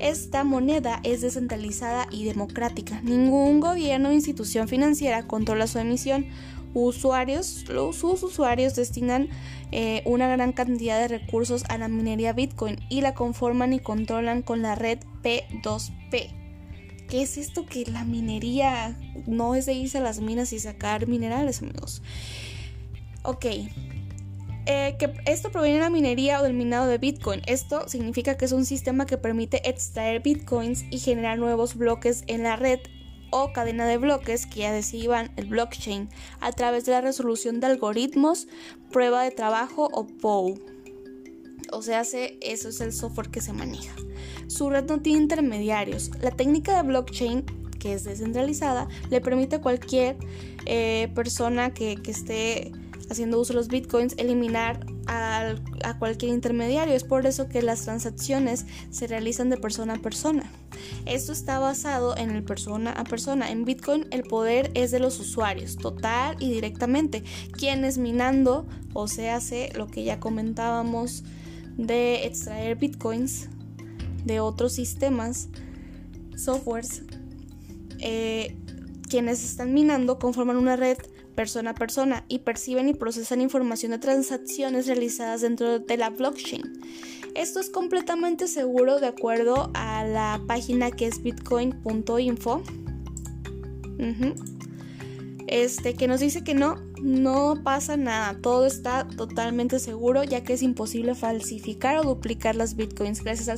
Esta 0.00 0.42
moneda 0.44 1.00
es 1.04 1.20
descentralizada 1.20 2.08
y 2.10 2.24
democrática. 2.24 3.00
Ningún 3.02 3.60
gobierno 3.60 4.08
o 4.08 4.12
institución 4.12 4.66
financiera 4.66 5.26
controla 5.26 5.66
su 5.66 5.78
emisión 5.78 6.26
usuarios, 6.74 7.64
sus 7.92 8.22
usuarios 8.22 8.74
destinan 8.74 9.28
eh, 9.72 10.02
una 10.04 10.28
gran 10.28 10.52
cantidad 10.52 11.00
de 11.00 11.08
recursos 11.08 11.64
a 11.68 11.78
la 11.78 11.88
minería 11.88 12.32
Bitcoin 12.32 12.78
y 12.90 13.00
la 13.00 13.14
conforman 13.14 13.72
y 13.72 13.80
controlan 13.80 14.42
con 14.42 14.62
la 14.62 14.74
red 14.74 14.98
P2P. 15.22 16.44
¿Qué 17.08 17.22
es 17.22 17.38
esto 17.38 17.66
que 17.66 17.84
la 17.86 18.04
minería 18.04 18.98
no 19.26 19.54
es 19.54 19.66
de 19.66 19.74
irse 19.74 19.98
a 19.98 20.00
las 20.00 20.20
minas 20.20 20.52
y 20.52 20.58
sacar 20.58 21.06
minerales, 21.06 21.62
amigos? 21.62 22.02
Ok. 23.22 23.46
Eh, 24.66 24.96
que 24.98 25.12
esto 25.26 25.50
proviene 25.50 25.76
de 25.76 25.84
la 25.84 25.90
minería 25.90 26.40
o 26.40 26.42
del 26.42 26.54
minado 26.54 26.86
de 26.86 26.96
Bitcoin. 26.96 27.42
Esto 27.46 27.86
significa 27.88 28.36
que 28.36 28.46
es 28.46 28.52
un 28.52 28.64
sistema 28.64 29.04
que 29.04 29.18
permite 29.18 29.68
extraer 29.68 30.22
Bitcoins 30.22 30.84
y 30.90 30.98
generar 30.98 31.38
nuevos 31.38 31.76
bloques 31.76 32.24
en 32.26 32.42
la 32.42 32.56
red 32.56 32.80
o 33.34 33.52
cadena 33.52 33.84
de 33.84 33.98
bloques 33.98 34.46
que 34.46 34.60
ya 34.60 34.72
decían 34.72 35.32
el 35.36 35.46
blockchain 35.46 36.08
a 36.40 36.52
través 36.52 36.84
de 36.84 36.92
la 36.92 37.00
resolución 37.00 37.58
de 37.58 37.66
algoritmos, 37.66 38.46
prueba 38.92 39.24
de 39.24 39.32
trabajo 39.32 39.88
o 39.92 40.06
POW. 40.06 40.54
O 41.72 41.82
sea, 41.82 42.02
eso 42.02 42.68
es 42.68 42.80
el 42.80 42.92
software 42.92 43.30
que 43.30 43.40
se 43.40 43.52
maneja. 43.52 43.92
Su 44.46 44.70
red 44.70 44.84
no 44.84 45.00
tiene 45.00 45.22
intermediarios. 45.22 46.12
La 46.22 46.30
técnica 46.30 46.76
de 46.76 46.86
blockchain 46.86 47.44
que 47.80 47.92
es 47.92 48.04
descentralizada, 48.04 48.88
le 49.10 49.20
permite 49.20 49.56
a 49.56 49.60
cualquier 49.60 50.16
eh, 50.64 51.10
persona 51.14 51.74
que, 51.74 51.96
que 51.96 52.12
esté 52.12 52.72
haciendo 53.10 53.38
uso 53.38 53.52
de 53.52 53.58
los 53.58 53.68
bitcoins, 53.68 54.14
eliminar 54.16 54.86
a 55.06 55.54
cualquier 55.98 56.32
intermediario. 56.32 56.94
Es 56.94 57.04
por 57.04 57.26
eso 57.26 57.48
que 57.48 57.62
las 57.62 57.82
transacciones 57.82 58.66
se 58.90 59.06
realizan 59.06 59.50
de 59.50 59.56
persona 59.56 59.94
a 59.94 59.98
persona. 59.98 60.50
Esto 61.06 61.32
está 61.32 61.58
basado 61.58 62.16
en 62.16 62.30
el 62.30 62.42
persona 62.42 62.92
a 62.92 63.04
persona. 63.04 63.50
En 63.50 63.64
Bitcoin 63.64 64.06
el 64.10 64.22
poder 64.22 64.70
es 64.74 64.90
de 64.90 64.98
los 64.98 65.18
usuarios, 65.20 65.76
total 65.76 66.36
y 66.40 66.50
directamente. 66.50 67.22
Quienes 67.52 67.98
minando, 67.98 68.66
o 68.92 69.08
se 69.08 69.30
hace 69.30 69.70
lo 69.74 69.88
que 69.88 70.04
ya 70.04 70.20
comentábamos 70.20 71.24
de 71.76 72.26
extraer 72.26 72.76
bitcoins 72.76 73.48
de 74.24 74.40
otros 74.40 74.72
sistemas, 74.72 75.48
softwares, 76.36 77.02
eh, 77.98 78.56
quienes 79.08 79.44
están 79.44 79.74
minando 79.74 80.18
conforman 80.18 80.56
una 80.56 80.76
red 80.76 80.98
persona 81.34 81.70
a 81.70 81.74
persona 81.74 82.24
y 82.28 82.40
perciben 82.40 82.88
y 82.88 82.94
procesan 82.94 83.40
información 83.40 83.92
de 83.92 83.98
transacciones 83.98 84.86
realizadas 84.86 85.42
dentro 85.42 85.78
de 85.78 85.96
la 85.96 86.10
blockchain. 86.10 86.62
Esto 87.34 87.60
es 87.60 87.68
completamente 87.70 88.46
seguro 88.46 89.00
de 89.00 89.08
acuerdo 89.08 89.70
a 89.74 90.04
la 90.04 90.40
página 90.46 90.90
que 90.90 91.06
es 91.06 91.22
bitcoin.info. 91.22 92.62
Este 95.46 95.94
que 95.94 96.08
nos 96.08 96.20
dice 96.20 96.44
que 96.44 96.54
no, 96.54 96.76
no 97.04 97.62
pasa 97.62 97.98
nada, 97.98 98.34
todo 98.40 98.64
está 98.64 99.06
totalmente 99.06 99.78
seguro 99.78 100.24
ya 100.24 100.42
que 100.42 100.54
es 100.54 100.62
imposible 100.62 101.14
falsificar 101.14 101.98
o 101.98 102.02
duplicar 102.02 102.56
las 102.56 102.76
bitcoins 102.76 103.22
gracias 103.22 103.50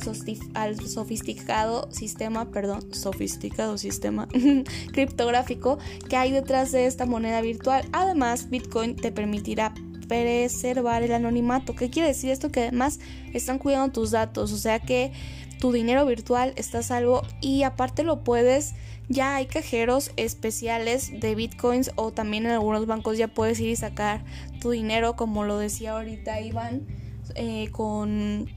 al, 0.53 0.85
sofisticado 0.85 1.89
sistema, 1.89 2.51
perdón, 2.51 2.93
sofisticado 2.93 3.77
sistema 3.77 4.27
criptográfico 4.91 5.79
que 6.09 6.17
hay 6.17 6.33
detrás 6.33 6.73
de 6.73 6.87
esta 6.87 7.05
moneda 7.05 7.39
virtual. 7.39 7.85
Además, 7.93 8.49
Bitcoin 8.49 8.97
te 8.97 9.13
permitirá 9.13 9.73
preservar 10.09 11.03
el 11.03 11.13
anonimato. 11.13 11.73
¿Qué 11.73 11.89
quiere 11.89 12.09
decir 12.09 12.31
esto? 12.31 12.51
Que 12.51 12.63
además 12.63 12.99
están 13.33 13.59
cuidando 13.59 13.93
tus 13.93 14.11
datos, 14.11 14.51
o 14.51 14.57
sea 14.57 14.79
que 14.79 15.13
tu 15.59 15.71
dinero 15.71 16.05
virtual 16.05 16.51
está 16.57 16.83
salvo 16.83 17.21
y 17.39 17.63
aparte 17.63 18.03
lo 18.03 18.25
puedes 18.25 18.73
ya 19.09 19.35
hay 19.35 19.45
cajeros 19.45 20.11
especiales 20.17 21.19
de 21.19 21.35
bitcoins 21.35 21.91
o 21.95 22.11
también 22.11 22.45
en 22.45 22.51
algunos 22.51 22.85
bancos 22.85 23.17
ya 23.17 23.27
puedes 23.27 23.59
ir 23.59 23.69
y 23.69 23.75
sacar 23.75 24.23
tu 24.59 24.71
dinero 24.71 25.15
como 25.15 25.43
lo 25.43 25.57
decía 25.57 25.93
ahorita 25.93 26.41
Iván 26.41 26.87
eh, 27.35 27.69
con 27.71 28.49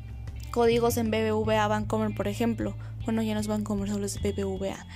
códigos 0.51 0.97
en 0.97 1.11
BBVA 1.11 1.69
Bancomer 1.69 2.15
por 2.15 2.29
ejemplo. 2.29 2.75
Bueno 3.05 3.23
ya 3.23 3.35
no 3.35 3.41
es 3.41 3.47
Bancomer 3.47 3.89
solo 3.89 4.07
es 4.07 4.21
BBVA 4.21 4.87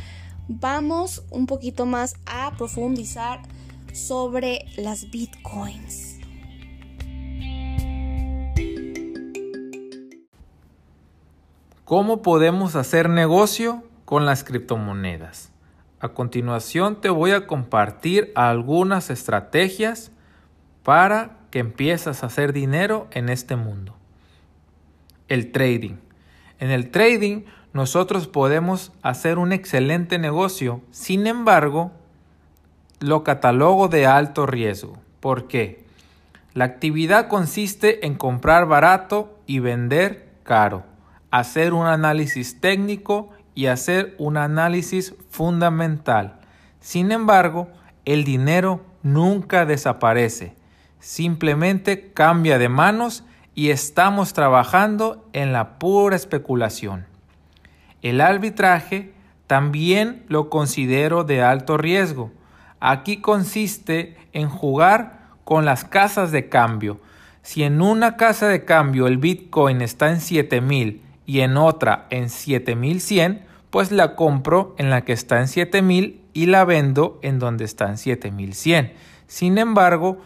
vamos 0.49 1.23
un 1.31 1.47
poquito 1.47 1.87
más 1.87 2.17
a 2.27 2.53
profundizar 2.57 3.41
sobre 3.93 4.67
las 4.77 5.11
bitcoins. 5.11 6.19
¿Cómo 11.85 12.23
podemos 12.23 12.77
hacer 12.77 13.09
negocio 13.09 13.85
con 14.05 14.27
las 14.27 14.45
criptomonedas. 14.45 15.51
A 16.01 16.11
continuación 16.11 17.01
te 17.01 17.09
voy 17.09 17.31
a 17.31 17.47
compartir 17.47 18.33
algunas 18.35 19.11
estrategias 19.11 20.11
para 20.83 21.39
que 21.51 21.61
empieces 21.61 22.23
a 22.23 22.27
hacer 22.27 22.53
dinero 22.53 23.09
en 23.11 23.29
este 23.29 23.57
mundo. 23.57 23.95
El 25.29 25.53
trading. 25.53 25.97
En 26.59 26.71
el 26.71 26.91
trading 26.91 27.45
nosotros 27.73 28.29
podemos 28.29 28.93
hacer 29.03 29.39
un 29.39 29.53
excelente 29.53 30.19
negocio, 30.19 30.83
sin 30.91 31.27
embargo, 31.27 31.93
lo 33.01 33.25
catalogo 33.25 33.89
de 33.89 34.07
alto 34.07 34.47
riesgo. 34.47 34.99
¿Por 35.21 35.49
qué? 35.49 35.85
La 36.55 36.67
actividad 36.67 37.27
consiste 37.29 38.07
en 38.07 38.15
comprar 38.15 38.67
barato 38.67 39.39
y 39.47 39.59
vender 39.59 40.29
caro, 40.45 40.85
hacer 41.31 41.73
un 41.73 41.87
análisis 41.87 42.61
técnico 42.61 43.31
y 43.55 43.67
hacer 43.67 44.15
un 44.19 44.37
análisis 44.37 45.15
fundamental. 45.31 46.41
Sin 46.81 47.13
embargo, 47.13 47.69
el 48.05 48.25
dinero 48.25 48.85
nunca 49.03 49.65
desaparece, 49.65 50.55
simplemente 50.99 52.13
cambia 52.13 52.59
de 52.59 52.69
manos 52.69 53.25
y 53.55 53.71
estamos 53.71 54.33
trabajando 54.33 55.29
en 55.33 55.53
la 55.53 55.79
pura 55.79 56.17
especulación. 56.17 57.07
El 58.03 58.21
arbitraje 58.21 59.13
también 59.47 60.25
lo 60.29 60.51
considero 60.51 61.25
de 61.25 61.43
alto 61.43 61.77
riesgo. 61.77 62.33
Aquí 62.81 63.19
consiste 63.19 64.17
en 64.33 64.49
jugar 64.49 65.29
con 65.45 65.65
las 65.65 65.85
casas 65.85 66.33
de 66.33 66.49
cambio. 66.49 67.01
Si 67.43 67.63
en 67.63 67.81
una 67.81 68.17
casa 68.17 68.49
de 68.49 68.65
cambio 68.65 69.07
el 69.07 69.19
Bitcoin 69.19 69.81
está 69.81 70.11
en 70.11 70.21
7000 70.21 71.04
y 71.27 71.41
en 71.41 71.57
otra 71.57 72.07
en 72.11 72.31
7100, 72.31 73.45
pues 73.71 73.91
la 73.91 74.15
compro 74.15 74.75
en 74.79 74.91
la 74.91 75.05
que 75.05 75.13
está 75.13 75.41
en 75.41 75.49
7000 75.49 76.23
y 76.33 76.47
la 76.47 76.65
vendo 76.65 77.19
en 77.23 77.39
donde 77.39 77.65
está 77.65 77.89
en 77.89 77.99
7100. 77.99 78.93
Sin 79.27 79.59
embargo, 79.59 80.19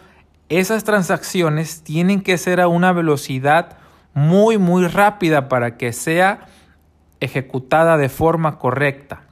esas 0.48 0.84
transacciones 0.84 1.82
tienen 1.82 2.22
que 2.22 2.38
ser 2.38 2.60
a 2.60 2.68
una 2.68 2.92
velocidad 2.92 3.78
muy 4.14 4.58
muy 4.58 4.86
rápida 4.86 5.48
para 5.48 5.76
que 5.76 5.92
sea 5.92 6.46
ejecutada 7.20 7.96
de 7.96 8.08
forma 8.08 8.58
correcta. 8.58 9.22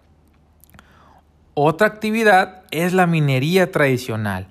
Otra 1.55 1.87
actividad 1.87 2.65
es 2.71 2.93
la 2.93 3.07
minería 3.07 3.73
tradicional. 3.73 4.49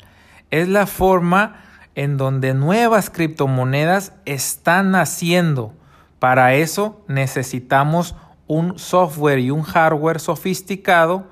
Es 0.50 0.68
la 0.68 0.88
forma 0.88 1.62
en 1.94 2.18
donde 2.18 2.54
nuevas 2.54 3.10
criptomonedas 3.10 4.14
están 4.26 4.92
naciendo 4.92 5.74
para 6.26 6.56
eso 6.56 7.04
necesitamos 7.08 8.16
un 8.48 8.80
software 8.80 9.38
y 9.38 9.52
un 9.52 9.62
hardware 9.62 10.20
sofisticado 10.20 11.28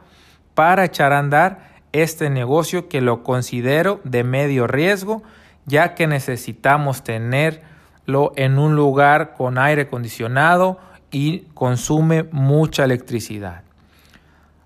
para 0.54 0.86
echar 0.86 1.14
a 1.14 1.18
andar 1.18 1.72
este 1.94 2.30
negocio 2.30 2.90
que 2.90 3.02
lo 3.02 3.24
considero 3.24 4.02
de 4.04 4.24
medio 4.24 4.68
riesgo, 4.68 5.24
ya 5.66 5.96
que 5.96 6.06
necesitamos 6.06 7.04
tenerlo 7.04 8.34
en 8.36 8.60
un 8.60 8.76
lugar 8.76 9.34
con 9.34 9.58
aire 9.58 9.82
acondicionado 9.82 10.78
y 11.10 11.48
consume 11.56 12.26
mucha 12.32 12.84
electricidad. 12.84 13.64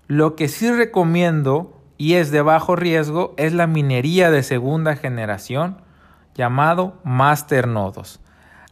Lo 0.08 0.36
que 0.36 0.48
sí 0.48 0.70
recomiendo 0.70 1.80
y 1.96 2.16
es 2.16 2.30
de 2.30 2.42
bajo 2.42 2.76
riesgo 2.76 3.32
es 3.38 3.54
la 3.54 3.66
minería 3.66 4.30
de 4.30 4.42
segunda 4.42 4.94
generación 4.94 5.78
llamado 6.34 7.00
masternodos. 7.02 8.20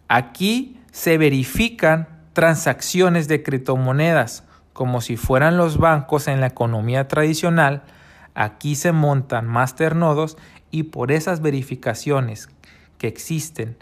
Aquí 0.07 0.76
se 0.97 1.19
verifican 1.19 2.09
transacciones 2.33 3.29
de 3.29 3.43
criptomonedas 3.43 4.45
como 4.73 5.03
si 5.03 5.19
fueran 5.19 5.59
los 5.59 5.77
bancos 5.77 6.27
en 6.27 6.41
la 6.41 6.47
economía 6.47 7.07
tradicional. 7.07 7.83
Aquí 8.35 8.77
se 8.77 8.93
montan 8.93 9.47
masternodos 9.47 10.39
y 10.71 10.85
por 10.85 11.13
esas 11.13 11.43
verificaciones 11.43 12.49
que 12.97 13.09
existen 13.09 13.77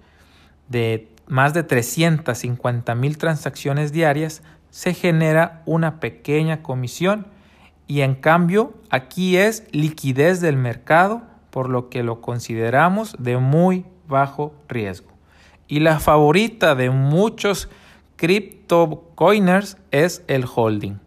de 0.68 1.08
más 1.28 1.54
de 1.54 1.62
350 1.62 2.96
mil 2.96 3.16
transacciones 3.16 3.92
diarias, 3.92 4.42
se 4.70 4.92
genera 4.92 5.62
una 5.66 6.00
pequeña 6.00 6.64
comisión 6.64 7.28
y 7.86 8.00
en 8.00 8.16
cambio 8.16 8.74
aquí 8.90 9.36
es 9.36 9.68
liquidez 9.70 10.40
del 10.40 10.56
mercado, 10.56 11.22
por 11.50 11.70
lo 11.70 11.90
que 11.90 12.02
lo 12.02 12.20
consideramos 12.20 13.14
de 13.20 13.36
muy 13.36 13.86
bajo 14.08 14.52
riesgo. 14.68 15.13
Y 15.74 15.80
la 15.80 15.98
favorita 15.98 16.76
de 16.76 16.90
muchos 16.90 17.68
criptocoiners 18.14 19.76
es 19.90 20.22
el 20.28 20.44
holding. 20.46 21.00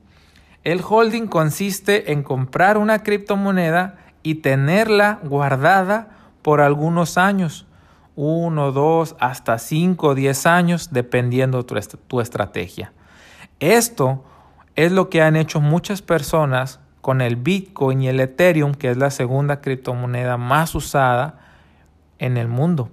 El 0.65 0.81
holding 0.85 1.27
consiste 1.27 2.11
en 2.11 2.21
comprar 2.21 2.77
una 2.77 3.01
criptomoneda 3.01 3.95
y 4.23 4.35
tenerla 4.35 5.21
guardada 5.23 6.09
por 6.41 6.59
algunos 6.59 7.17
años, 7.17 7.65
uno, 8.17 8.73
dos, 8.73 9.15
hasta 9.21 9.57
cinco, 9.57 10.15
diez 10.15 10.45
años, 10.45 10.89
dependiendo 10.91 11.65
tu, 11.65 11.75
tu 12.05 12.19
estrategia. 12.19 12.91
Esto 13.61 14.25
es 14.75 14.91
lo 14.91 15.09
que 15.09 15.21
han 15.21 15.37
hecho 15.37 15.61
muchas 15.61 16.01
personas 16.01 16.81
con 16.99 17.21
el 17.21 17.37
Bitcoin 17.37 18.01
y 18.01 18.09
el 18.09 18.19
Ethereum, 18.19 18.73
que 18.73 18.91
es 18.91 18.97
la 18.97 19.11
segunda 19.11 19.61
criptomoneda 19.61 20.35
más 20.35 20.75
usada 20.75 21.39
en 22.19 22.35
el 22.35 22.49
mundo 22.49 22.91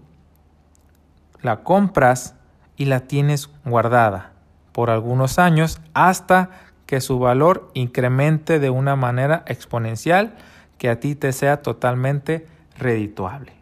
la 1.45 1.63
compras 1.63 2.35
y 2.77 2.87
la 2.87 3.01
tienes 3.01 3.51
guardada 3.65 4.33
por 4.73 4.91
algunos 4.91 5.39
años 5.39 5.81
hasta 5.93 6.51
que 6.87 7.01
su 7.01 7.19
valor 7.19 7.71
incremente 7.75 8.59
de 8.59 8.71
una 8.71 8.97
manera 8.97 9.45
exponencial 9.47 10.35
que 10.79 10.89
a 10.89 10.99
ti 10.99 11.15
te 11.15 11.33
sea 11.33 11.63
totalmente 11.63 12.47
redituable. 12.77 13.53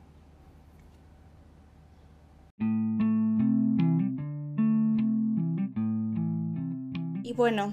Y 7.24 7.34
bueno, 7.34 7.72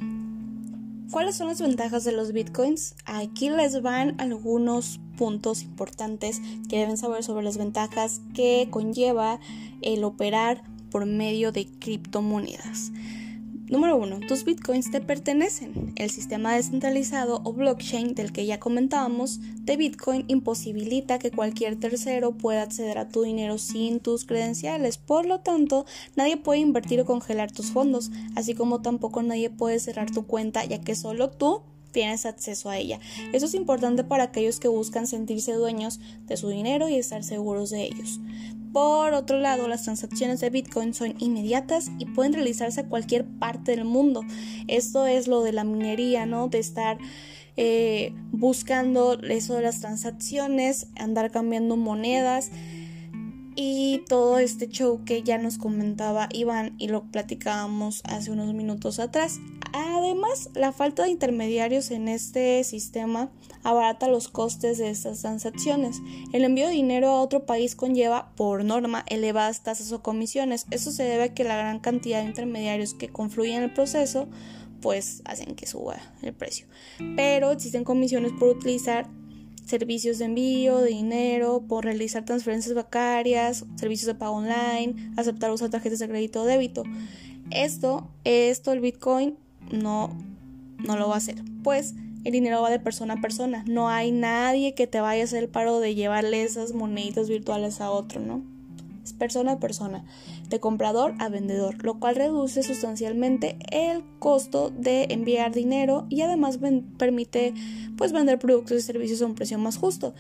¿Cuáles 1.12 1.38
son 1.38 1.48
las 1.48 1.60
ventajas 1.60 2.04
de 2.04 2.12
los 2.12 2.34
bitcoins? 2.34 2.94
Aquí 3.06 3.50
les 3.50 3.82
van 3.82 4.22
algunos 4.22 5.00
puntos 5.18 5.64
importantes 5.64 6.40
que 6.70 6.78
deben 6.78 6.98
saber 6.98 7.24
sobre 7.24 7.44
las 7.44 7.58
ventajas 7.58 8.22
que 8.36 8.68
conlleva 8.70 9.40
el 9.82 10.04
operar 10.04 10.62
por 10.92 11.08
medio 11.08 11.52
de 11.52 11.68
criptomonedas. 11.80 12.92
Número 13.70 13.98
1. 13.98 14.22
Tus 14.28 14.46
bitcoins 14.46 14.90
te 14.90 15.00
pertenecen. 15.00 15.94
El 15.96 16.10
sistema 16.10 16.56
descentralizado 16.56 17.40
o 17.44 17.54
blockchain 17.54 18.16
del 18.16 18.34
que 18.34 18.48
ya 18.48 18.60
comentábamos 18.60 19.40
de 19.64 19.78
bitcoin 19.78 20.26
imposibilita 20.28 21.20
que 21.20 21.30
cualquier 21.30 21.80
tercero 21.80 22.32
pueda 22.32 22.64
acceder 22.64 22.98
a 22.98 23.10
tu 23.10 23.22
dinero 23.22 23.60
sin 23.60 24.00
tus 24.00 24.26
credenciales. 24.26 24.98
Por 24.98 25.28
lo 25.28 25.42
tanto, 25.42 25.86
nadie 26.16 26.36
puede 26.36 26.62
invertir 26.62 27.00
o 27.00 27.06
congelar 27.06 27.52
tus 27.52 27.68
fondos, 27.68 28.10
así 28.36 28.56
como 28.56 28.82
tampoco 28.82 29.22
nadie 29.22 29.52
puede 29.52 29.80
cerrar 29.80 30.10
tu 30.10 30.26
cuenta 30.26 30.66
ya 30.66 30.82
que 30.82 30.96
solo 30.96 31.30
tú 31.30 31.62
tienes 31.92 32.26
acceso 32.26 32.72
a 32.72 32.78
ella. 32.78 33.00
Eso 33.34 33.46
es 33.46 33.54
importante 33.54 34.04
para 34.04 34.24
aquellos 34.24 34.60
que 34.60 34.68
buscan 34.68 35.06
sentirse 35.06 35.54
dueños 35.54 36.00
de 36.26 36.38
su 36.38 36.50
dinero 36.50 36.90
y 36.90 36.96
estar 36.96 37.24
seguros 37.24 37.70
de 37.70 37.84
ellos. 37.84 38.20
Por 38.74 39.14
otro 39.14 39.40
lado, 39.40 39.68
las 39.68 39.84
transacciones 39.84 40.40
de 40.40 40.50
Bitcoin 40.50 40.94
son 40.94 41.16
inmediatas 41.20 41.92
y 41.98 42.06
pueden 42.06 42.34
realizarse 42.34 42.82
a 42.82 42.88
cualquier 42.88 43.26
parte 43.26 43.72
del 43.72 43.86
mundo. 43.86 44.24
Esto 44.68 45.08
es 45.08 45.28
lo 45.28 45.42
de 45.42 45.54
la 45.54 45.64
minería, 45.64 46.26
¿no? 46.26 46.50
De 46.50 46.60
estar 46.60 46.98
eh, 47.58 48.14
buscando 48.32 49.20
eso 49.22 49.56
de 49.56 49.62
las 49.64 49.82
transacciones, 49.82 50.88
andar 50.96 51.32
cambiando 51.32 51.78
monedas 51.78 52.52
y 53.62 54.06
todo 54.08 54.40
este 54.40 54.70
show 54.70 55.04
que 55.04 55.22
ya 55.22 55.38
nos 55.38 55.58
comentaba 55.58 56.30
Iván 56.32 56.76
y 56.78 56.88
lo 56.88 57.04
platicábamos 57.12 58.02
hace 58.06 58.32
unos 58.32 58.54
minutos 58.54 59.00
atrás. 59.00 59.42
Además, 59.74 60.50
la 60.54 60.72
falta 60.72 61.04
de 61.04 61.10
intermediarios 61.10 61.92
en 61.92 62.08
este 62.08 62.64
sistema 62.64 63.30
abarata 63.62 64.08
los 64.08 64.30
costes 64.30 64.78
de 64.78 64.90
estas 64.90 65.20
transacciones. 65.20 65.98
El 66.32 66.46
envío 66.46 66.68
de 66.68 66.72
dinero 66.72 67.10
a 67.10 67.22
otro 67.22 67.46
país 67.46 67.76
conlleva, 67.76 68.32
por 68.38 68.64
norma, 68.64 69.04
elevadas 69.08 69.62
tasas 69.62 69.92
o 69.92 70.02
comisiones. 70.02 70.66
Eso 70.72 70.94
se 70.94 71.04
debe 71.04 71.24
a 71.24 71.34
que 71.34 71.44
la 71.44 71.58
gran 71.58 71.80
cantidad 71.80 72.22
de 72.22 72.30
intermediarios 72.30 72.94
que 72.94 73.10
confluyen 73.10 73.58
en 73.58 73.64
el 73.64 73.74
proceso 73.74 74.30
pues 74.82 75.22
hacen 75.26 75.56
que 75.56 75.68
suba 75.68 75.98
el 76.22 76.34
precio. 76.34 76.66
Pero 77.18 77.52
existen 77.52 77.84
comisiones 77.84 78.32
por 78.40 78.48
utilizar 78.48 79.10
servicios 79.70 80.18
de 80.18 80.26
envío 80.26 80.80
de 80.80 80.90
dinero, 80.90 81.64
por 81.68 81.86
realizar 81.86 82.26
transferencias 82.26 82.74
bancarias, 82.74 83.66
servicios 83.76 84.08
de 84.08 84.16
pago 84.16 84.38
online, 84.38 85.14
aceptar 85.16 85.52
usar 85.52 85.70
tarjetas 85.70 86.00
de 86.00 86.10
crédito 86.10 86.42
o 86.42 86.46
débito. 86.46 86.84
Esto, 87.52 88.10
esto 88.24 88.72
el 88.74 88.80
Bitcoin 88.80 89.38
no, 89.72 90.16
no 90.78 90.98
lo 90.98 91.08
va 91.08 91.16
a 91.16 91.18
hacer. 91.18 91.42
Pues 91.64 91.94
el 92.24 92.32
dinero 92.32 92.62
va 92.62 92.70
de 92.70 92.80
persona 92.80 93.16
a 93.16 93.22
persona. 93.22 93.64
No 93.68 93.90
hay 93.90 94.12
nadie 94.12 94.74
que 94.74 94.88
te 94.88 95.02
vaya 95.02 95.22
a 95.22 95.26
hacer 95.26 95.44
el 95.44 95.50
paro 95.50 95.80
de 95.80 95.96
llevarle 95.96 96.44
esas 96.44 96.74
moneditas 96.74 97.30
virtuales 97.30 97.80
a 97.80 97.92
otro, 97.92 98.20
¿no? 98.20 98.44
Es 99.04 99.14
persona 99.14 99.54
a 99.54 99.60
persona, 99.60 100.04
de 100.50 100.60
comprador 100.60 101.14
a 101.20 101.30
vendedor, 101.30 101.84
lo 101.84 102.00
cual 102.00 102.16
reduce 102.16 102.64
sustancialmente 102.64 103.58
el 103.72 104.04
costo 104.20 104.72
de 104.72 105.08
enviar 105.12 105.54
dinero 105.54 106.08
y 106.10 106.22
además 106.22 106.60
permite 106.98 107.54
pues 107.96 108.12
vender 108.12 108.40
productos 108.40 108.78
y 108.78 108.82
servicios 108.82 109.22
a 109.22 109.28
un 109.28 109.36
precio 109.36 109.58
más 109.60 109.78
justo. 109.78 110.14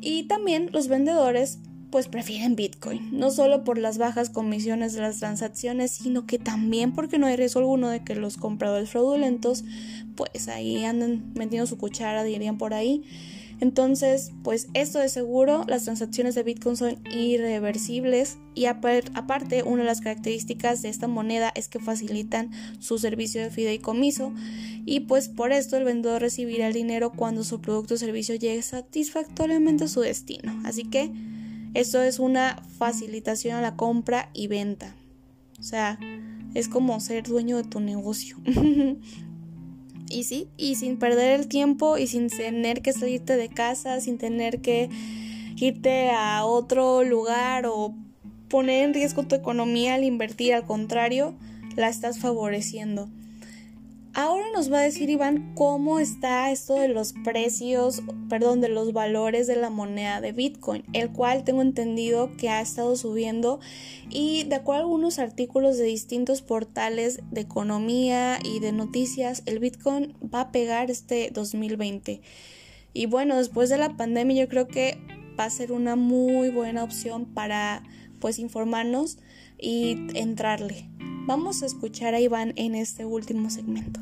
Y 0.00 0.24
también 0.24 0.70
los 0.72 0.88
vendedores 0.88 1.58
pues 1.90 2.08
prefieren 2.08 2.56
Bitcoin, 2.56 3.16
no 3.16 3.30
solo 3.30 3.62
por 3.62 3.78
las 3.78 3.98
bajas 3.98 4.28
comisiones 4.28 4.94
de 4.94 5.00
las 5.00 5.20
transacciones, 5.20 5.92
sino 5.92 6.26
que 6.26 6.40
también 6.40 6.92
porque 6.92 7.18
no 7.18 7.28
hay 7.28 7.36
riesgo 7.36 7.60
alguno 7.60 7.88
de 7.88 8.02
que 8.02 8.16
los 8.16 8.36
compradores 8.36 8.90
fraudulentos 8.90 9.64
pues 10.16 10.48
ahí 10.48 10.84
anden 10.84 11.32
metiendo 11.34 11.66
su 11.66 11.78
cuchara, 11.78 12.24
dirían 12.24 12.58
por 12.58 12.74
ahí. 12.74 13.04
Entonces, 13.60 14.32
pues 14.42 14.68
esto 14.74 14.98
de 14.98 15.08
seguro, 15.08 15.64
las 15.68 15.84
transacciones 15.84 16.34
de 16.34 16.42
Bitcoin 16.42 16.76
son 16.76 16.98
irreversibles 17.10 18.38
y 18.54 18.66
aparte 18.66 19.62
una 19.62 19.82
de 19.82 19.88
las 19.88 20.00
características 20.00 20.82
de 20.82 20.88
esta 20.88 21.08
moneda 21.08 21.52
es 21.54 21.68
que 21.68 21.78
facilitan 21.78 22.50
su 22.80 22.98
servicio 22.98 23.42
de 23.42 23.50
fideicomiso 23.50 24.32
y 24.84 25.00
pues 25.00 25.28
por 25.28 25.52
esto 25.52 25.76
el 25.76 25.84
vendedor 25.84 26.20
recibirá 26.20 26.66
el 26.66 26.74
dinero 26.74 27.12
cuando 27.12 27.44
su 27.44 27.60
producto 27.60 27.94
o 27.94 27.98
servicio 27.98 28.34
llegue 28.34 28.62
satisfactoriamente 28.62 29.84
a 29.84 29.88
su 29.88 30.00
destino. 30.00 30.60
Así 30.64 30.84
que 30.84 31.12
esto 31.74 32.02
es 32.02 32.18
una 32.18 32.62
facilitación 32.78 33.56
a 33.56 33.62
la 33.62 33.76
compra 33.76 34.30
y 34.32 34.46
venta. 34.46 34.94
O 35.58 35.62
sea, 35.62 35.98
es 36.54 36.68
como 36.68 37.00
ser 37.00 37.24
dueño 37.24 37.56
de 37.56 37.64
tu 37.64 37.80
negocio. 37.80 38.36
y 40.08 40.24
sí, 40.24 40.48
y 40.56 40.74
sin 40.76 40.98
perder 40.98 41.38
el 41.38 41.48
tiempo 41.48 41.98
y 41.98 42.06
sin 42.06 42.28
tener 42.28 42.82
que 42.82 42.92
salirte 42.92 43.36
de 43.36 43.48
casa, 43.48 44.00
sin 44.00 44.18
tener 44.18 44.60
que 44.60 44.88
irte 45.56 46.10
a 46.10 46.44
otro 46.44 47.04
lugar 47.04 47.66
o 47.66 47.94
poner 48.48 48.84
en 48.84 48.94
riesgo 48.94 49.24
tu 49.24 49.34
economía 49.34 49.94
al 49.94 50.04
invertir, 50.04 50.54
al 50.54 50.66
contrario, 50.66 51.34
la 51.76 51.88
estás 51.88 52.18
favoreciendo. 52.18 53.08
Ahora 54.16 54.44
nos 54.54 54.72
va 54.72 54.78
a 54.78 54.82
decir 54.82 55.10
Iván 55.10 55.54
cómo 55.56 55.98
está 55.98 56.52
esto 56.52 56.74
de 56.74 56.86
los 56.86 57.14
precios, 57.24 58.00
perdón, 58.28 58.60
de 58.60 58.68
los 58.68 58.92
valores 58.92 59.48
de 59.48 59.56
la 59.56 59.70
moneda 59.70 60.20
de 60.20 60.30
Bitcoin, 60.30 60.84
el 60.92 61.10
cual 61.10 61.42
tengo 61.42 61.62
entendido 61.62 62.30
que 62.36 62.48
ha 62.48 62.60
estado 62.60 62.94
subiendo 62.94 63.58
y 64.10 64.44
de 64.44 64.54
acuerdo 64.54 64.82
a 64.82 64.84
algunos 64.84 65.18
artículos 65.18 65.78
de 65.78 65.86
distintos 65.86 66.42
portales 66.42 67.22
de 67.32 67.40
economía 67.40 68.38
y 68.40 68.60
de 68.60 68.70
noticias, 68.70 69.42
el 69.46 69.58
Bitcoin 69.58 70.14
va 70.32 70.42
a 70.42 70.52
pegar 70.52 70.92
este 70.92 71.30
2020. 71.32 72.22
Y 72.92 73.06
bueno, 73.06 73.36
después 73.36 73.68
de 73.68 73.78
la 73.78 73.96
pandemia 73.96 74.44
yo 74.44 74.48
creo 74.48 74.68
que 74.68 74.96
va 75.36 75.46
a 75.46 75.50
ser 75.50 75.72
una 75.72 75.96
muy 75.96 76.50
buena 76.50 76.84
opción 76.84 77.24
para 77.24 77.82
pues 78.20 78.38
informarnos 78.38 79.18
y 79.58 80.08
entrarle. 80.14 80.88
Vamos 81.26 81.62
a 81.62 81.66
escuchar 81.66 82.14
a 82.14 82.20
Iván 82.20 82.52
en 82.56 82.74
este 82.74 83.04
último 83.04 83.50
segmento. 83.50 84.00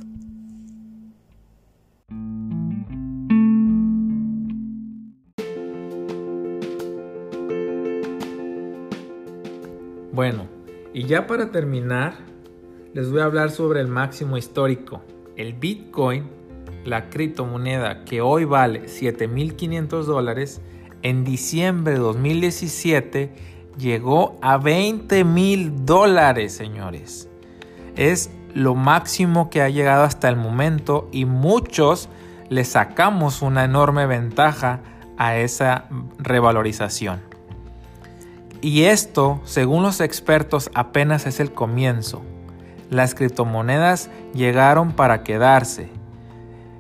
Bueno, 10.12 10.46
y 10.92 11.04
ya 11.06 11.26
para 11.26 11.50
terminar, 11.50 12.14
les 12.92 13.10
voy 13.10 13.20
a 13.20 13.24
hablar 13.24 13.50
sobre 13.50 13.80
el 13.80 13.88
máximo 13.88 14.36
histórico. 14.36 15.02
El 15.36 15.54
Bitcoin, 15.54 16.24
la 16.84 17.08
criptomoneda 17.08 18.04
que 18.04 18.20
hoy 18.20 18.44
vale 18.44 18.82
7.500 18.84 20.04
dólares, 20.04 20.60
en 21.02 21.24
diciembre 21.24 21.94
de 21.94 21.98
2017 22.00 23.32
llegó 23.76 24.36
a 24.42 24.58
20 24.58 25.24
mil 25.24 25.84
dólares, 25.84 26.54
señores. 26.54 27.28
Es 27.96 28.30
lo 28.54 28.74
máximo 28.74 29.50
que 29.50 29.62
ha 29.62 29.68
llegado 29.68 30.04
hasta 30.04 30.28
el 30.28 30.36
momento 30.36 31.08
y 31.12 31.24
muchos 31.24 32.08
le 32.48 32.64
sacamos 32.64 33.42
una 33.42 33.64
enorme 33.64 34.06
ventaja 34.06 34.80
a 35.16 35.36
esa 35.36 35.86
revalorización. 36.18 37.20
Y 38.60 38.84
esto, 38.84 39.40
según 39.44 39.82
los 39.82 40.00
expertos, 40.00 40.70
apenas 40.74 41.26
es 41.26 41.40
el 41.40 41.52
comienzo. 41.52 42.22
Las 42.90 43.14
criptomonedas 43.14 44.10
llegaron 44.34 44.92
para 44.92 45.24
quedarse. 45.24 45.90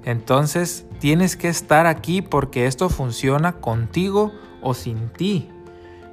Entonces 0.04 0.86
tienes 1.00 1.36
que 1.36 1.48
estar 1.48 1.86
aquí 1.86 2.22
porque 2.22 2.66
esto 2.66 2.88
funciona 2.88 3.54
contigo 3.54 4.32
o 4.60 4.74
sin 4.74 5.08
ti. 5.08 5.48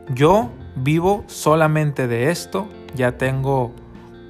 Yo 0.10 0.50
vivo 0.84 1.24
solamente 1.28 2.08
de 2.08 2.32
esto, 2.32 2.68
ya 2.96 3.18
tengo 3.18 3.74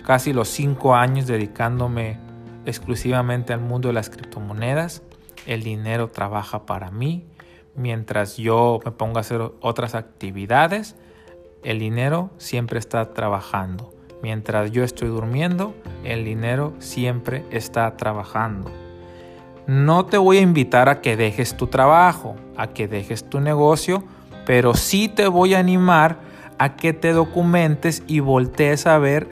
casi 0.04 0.34
los 0.34 0.50
5 0.50 0.96
años 0.96 1.28
dedicándome 1.28 2.18
exclusivamente 2.66 3.54
al 3.54 3.62
mundo 3.62 3.90
de 3.90 3.94
las 3.94 4.10
criptomonedas. 4.10 5.04
El 5.46 5.64
dinero 5.64 6.10
trabaja 6.10 6.66
para 6.66 6.92
mí. 6.92 7.26
Mientras 7.76 8.38
yo 8.38 8.80
me 8.84 8.92
pongo 8.92 9.18
a 9.18 9.22
hacer 9.22 9.42
otras 9.62 9.96
actividades, 9.96 10.96
el 11.64 11.80
dinero 11.80 12.32
siempre 12.38 12.80
está 12.80 13.14
trabajando. 13.14 13.94
Mientras 14.22 14.72
yo 14.72 14.84
estoy 14.84 15.08
durmiendo, 15.08 15.74
el 16.04 16.26
dinero 16.26 16.74
siempre 16.80 17.46
está 17.52 17.96
trabajando. 17.96 18.72
No 19.66 20.06
te 20.06 20.18
voy 20.18 20.38
a 20.38 20.42
invitar 20.42 20.90
a 20.90 21.00
que 21.00 21.16
dejes 21.16 21.56
tu 21.56 21.68
trabajo, 21.68 22.36
a 22.58 22.68
que 22.68 22.88
dejes 22.88 23.30
tu 23.30 23.40
negocio, 23.40 24.04
pero 24.46 24.74
sí 24.74 25.08
te 25.08 25.28
voy 25.28 25.54
a 25.54 25.60
animar 25.60 26.29
a 26.60 26.76
que 26.76 26.94
te 26.94 27.14
documentes 27.14 28.04
y 28.06 28.20
voltees 28.20 28.86
a 28.86 29.00
ver 29.00 29.30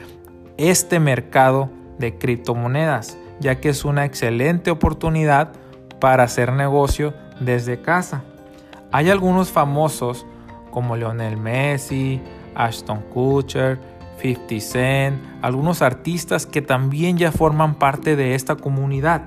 este 0.57 0.99
mercado 0.99 1.69
de 1.99 2.17
criptomonedas, 2.17 3.17
ya 3.39 3.59
que 3.59 3.69
es 3.69 3.85
una 3.85 4.05
excelente 4.05 4.71
oportunidad 4.71 5.51
para 5.99 6.23
hacer 6.23 6.53
negocio 6.53 7.13
desde 7.39 7.81
casa. 7.81 8.23
Hay 8.91 9.09
algunos 9.09 9.51
famosos 9.51 10.25
como 10.71 10.95
Lionel 10.95 11.37
Messi, 11.37 12.21
Ashton 12.55 13.01
Kutcher, 13.13 13.79
50 14.21 14.59
Cent, 14.59 15.17
algunos 15.41 15.81
artistas 15.81 16.45
que 16.45 16.61
también 16.61 17.17
ya 17.17 17.31
forman 17.31 17.75
parte 17.75 18.15
de 18.15 18.35
esta 18.35 18.55
comunidad. 18.55 19.23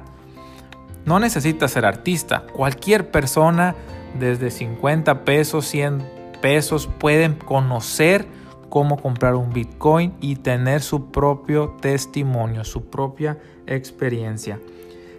No 1.05 1.21
necesitas 1.21 1.73
ser 1.73 1.85
artista. 1.85 2.45
Cualquier 2.53 3.11
persona 3.11 3.75
desde 4.19 4.51
50 4.51 5.25
pesos, 5.25 5.67
100 5.67 6.20
pesos 6.41 6.87
pueden 6.87 7.35
conocer 7.35 8.27
cómo 8.69 8.97
comprar 8.97 9.35
un 9.35 9.53
Bitcoin 9.53 10.15
y 10.21 10.37
tener 10.37 10.81
su 10.81 11.11
propio 11.11 11.77
testimonio, 11.81 12.65
su 12.65 12.85
propia 12.87 13.39
experiencia. 13.67 14.59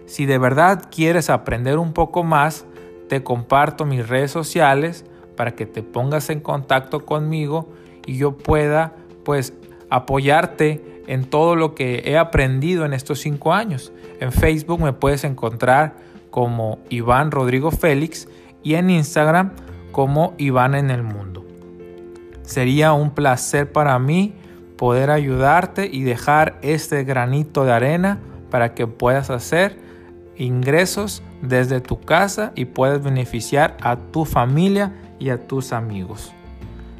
Si 0.06 0.26
de 0.26 0.38
verdad 0.38 0.88
quieres 0.90 1.30
aprender 1.30 1.78
un 1.78 1.92
poco 1.92 2.24
más, 2.24 2.64
te 3.08 3.22
comparto 3.22 3.84
mis 3.84 4.08
redes 4.08 4.30
sociales 4.30 5.04
para 5.36 5.54
que 5.54 5.66
te 5.66 5.82
pongas 5.82 6.30
en 6.30 6.40
contacto 6.40 7.04
conmigo 7.04 7.68
y 8.06 8.16
yo 8.16 8.36
pueda 8.36 8.94
pues 9.24 9.52
apoyarte 9.90 11.02
en 11.06 11.24
todo 11.24 11.56
lo 11.56 11.74
que 11.74 12.02
he 12.06 12.16
aprendido 12.16 12.84
en 12.84 12.92
estos 12.92 13.20
cinco 13.20 13.52
años. 13.52 13.92
En 14.20 14.32
Facebook 14.32 14.80
me 14.80 14.92
puedes 14.92 15.24
encontrar 15.24 15.94
como 16.30 16.78
Iván 16.88 17.30
Rodrigo 17.30 17.70
Félix 17.70 18.28
y 18.62 18.74
en 18.74 18.90
Instagram 18.90 19.52
como 19.92 20.34
Iván 20.38 20.74
en 20.74 20.90
el 20.90 21.02
Mundo. 21.02 21.46
Sería 22.42 22.92
un 22.92 23.10
placer 23.10 23.70
para 23.70 23.98
mí 23.98 24.34
poder 24.76 25.10
ayudarte 25.10 25.88
y 25.90 26.02
dejar 26.02 26.58
este 26.62 27.04
granito 27.04 27.64
de 27.64 27.72
arena 27.72 28.18
para 28.50 28.74
que 28.74 28.86
puedas 28.88 29.30
hacer 29.30 29.78
ingresos 30.36 31.22
desde 31.40 31.80
tu 31.80 32.00
casa 32.00 32.52
y 32.54 32.64
puedas 32.64 33.02
beneficiar 33.02 33.76
a 33.80 33.96
tu 33.96 34.24
familia 34.24 34.92
y 35.18 35.30
a 35.30 35.46
tus 35.46 35.72
amigos. 35.72 36.32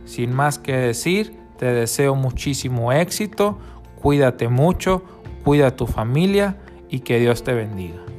Sin 0.04 0.32
más 0.34 0.58
que 0.58 0.76
decir, 0.76 1.36
te 1.58 1.66
deseo 1.66 2.14
muchísimo 2.14 2.92
éxito, 2.92 3.58
cuídate 3.96 4.48
mucho, 4.48 5.02
cuida 5.44 5.68
a 5.68 5.76
tu 5.76 5.86
familia 5.86 6.56
y 6.88 7.00
que 7.00 7.18
Dios 7.18 7.42
te 7.42 7.52
bendiga. 7.52 8.11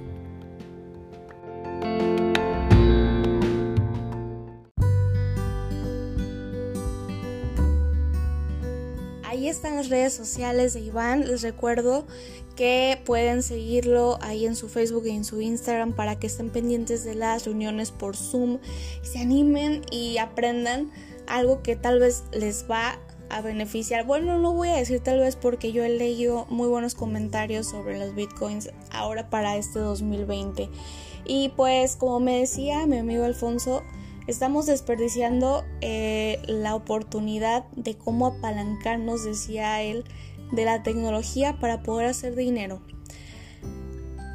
Redes 9.94 10.14
sociales 10.14 10.74
de 10.74 10.80
Iván. 10.80 11.28
Les 11.28 11.44
recuerdo 11.44 12.08
que 12.56 13.00
pueden 13.06 13.44
seguirlo 13.44 14.18
ahí 14.22 14.48
en 14.48 14.56
su 14.56 14.68
Facebook 14.68 15.06
y 15.06 15.12
en 15.12 15.24
su 15.24 15.40
Instagram 15.40 15.94
para 15.94 16.18
que 16.18 16.26
estén 16.26 16.50
pendientes 16.50 17.04
de 17.04 17.14
las 17.14 17.46
reuniones 17.46 17.92
por 17.92 18.18
Zoom, 18.18 18.58
se 19.04 19.20
animen 19.20 19.84
y 19.92 20.18
aprendan 20.18 20.92
algo 21.28 21.62
que 21.62 21.76
tal 21.76 22.00
vez 22.00 22.24
les 22.32 22.66
va 22.70 23.00
a 23.30 23.42
beneficiar. 23.42 24.04
Bueno, 24.06 24.40
no 24.40 24.54
voy 24.54 24.70
a 24.70 24.78
decir 24.78 25.00
tal 25.00 25.20
vez 25.20 25.36
porque 25.36 25.72
yo 25.72 25.84
he 25.84 25.90
leído 25.90 26.48
muy 26.50 26.68
buenos 26.68 26.96
comentarios 26.96 27.68
sobre 27.68 28.00
los 28.00 28.16
bitcoins 28.16 28.72
ahora 28.92 29.30
para 29.30 29.58
este 29.58 29.78
2020. 29.78 30.70
Y 31.26 31.50
pues 31.50 31.96
como 31.96 32.20
me 32.20 32.40
decía 32.40 32.88
mi 32.88 32.98
amigo 32.98 33.26
Alfonso, 33.26 33.84
estamos 34.28 34.66
desperdiciando 34.66 35.64
eh, 35.82 36.40
la 36.48 36.76
oportunidad 36.76 37.66
de 37.76 37.96
cómo 37.96 38.28
apalancarnos, 38.28 39.24
decía 39.24 39.82
él, 39.82 40.04
de 40.52 40.66
la 40.66 40.84
tecnología 40.84 41.60
para 41.60 41.84
poder 41.84 42.08
hacer 42.08 42.36
dinero. 42.36 42.82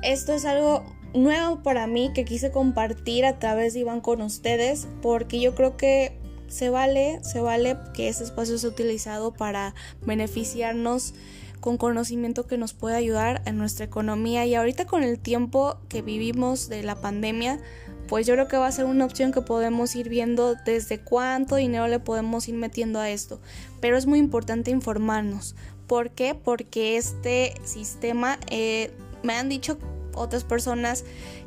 Esto 0.03 0.33
es 0.33 0.45
algo 0.45 0.85
nuevo 1.15 1.63
para 1.63 1.87
mí 1.87 2.11
que 2.15 2.25
quise 2.25 2.51
compartir 2.51 3.25
a 3.25 3.39
través 3.39 3.75
de 3.75 3.81
Iván 3.81 4.01
con 4.01 4.21
ustedes 4.21 4.89
porque 5.01 5.41
yo 5.41 5.55
creo 5.55 5.77
que 5.77 6.19
se 6.49 6.71
vale, 6.71 7.21
se 7.23 7.41
vale 7.41 7.77
que 7.95 8.09
este 8.09 8.25
espacio 8.25 8.59
sea 8.59 8.71
utilizado 8.71 9.33
para 9.33 9.75
beneficiarnos 10.05 11.15
con 11.61 11.77
conocimiento 11.77 12.47
que 12.47 12.57
nos 12.57 12.73
pueda 12.73 12.97
ayudar 12.97 13.43
en 13.45 13.59
nuestra 13.59 13.85
economía 13.85 14.47
y 14.47 14.55
ahorita 14.55 14.87
con 14.87 15.03
el 15.03 15.19
tiempo 15.19 15.79
que 15.89 16.03
vivimos 16.03 16.69
de 16.69 16.83
la 16.83 16.97
pandemia, 16.97 17.61
pues 18.09 18.27
yo 18.27 18.35
creo 18.35 18.49
que 18.49 18.57
va 18.57 18.67
a 18.67 18.73
ser 18.73 18.87
una 18.87 19.05
opción 19.05 19.33
que 19.33 19.43
podemos 19.43 19.95
ir 19.95 20.09
viendo 20.09 20.55
desde 20.55 20.99
cuánto 20.99 21.57
dinero 21.57 21.87
le 21.89 22.01
podemos 22.01 22.49
ir 22.49 22.55
metiendo 22.55 22.99
a 22.99 23.11
esto. 23.11 23.41
Pero 23.81 23.97
es 23.97 24.07
muy 24.07 24.19
importante 24.19 24.71
informarnos. 24.71 25.55
¿Por 25.87 26.11
qué? 26.11 26.35
Porque 26.35 26.97
este 26.97 27.55
sistema, 27.65 28.39
eh, 28.51 28.91
me 29.23 29.35
han 29.35 29.49
dicho 29.49 29.79
otras 30.15 30.43
personas 30.45 31.05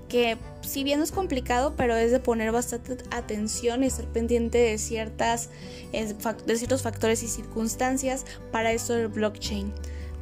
que 0.08 0.38
si 0.62 0.84
bien 0.84 1.02
es 1.02 1.12
complicado, 1.12 1.74
pero 1.76 1.96
es 1.96 2.12
de 2.12 2.20
poner 2.20 2.52
bastante 2.52 2.98
atención 3.12 3.84
y 3.84 3.88
estar 3.88 4.06
pendiente 4.06 4.58
de, 4.58 4.78
ciertas, 4.78 5.50
de 5.92 6.56
ciertos 6.58 6.82
factores 6.82 7.24
y 7.24 7.28
circunstancias 7.28 8.26
para 8.52 8.72
esto 8.72 8.94
del 8.94 9.08
blockchain. 9.08 9.74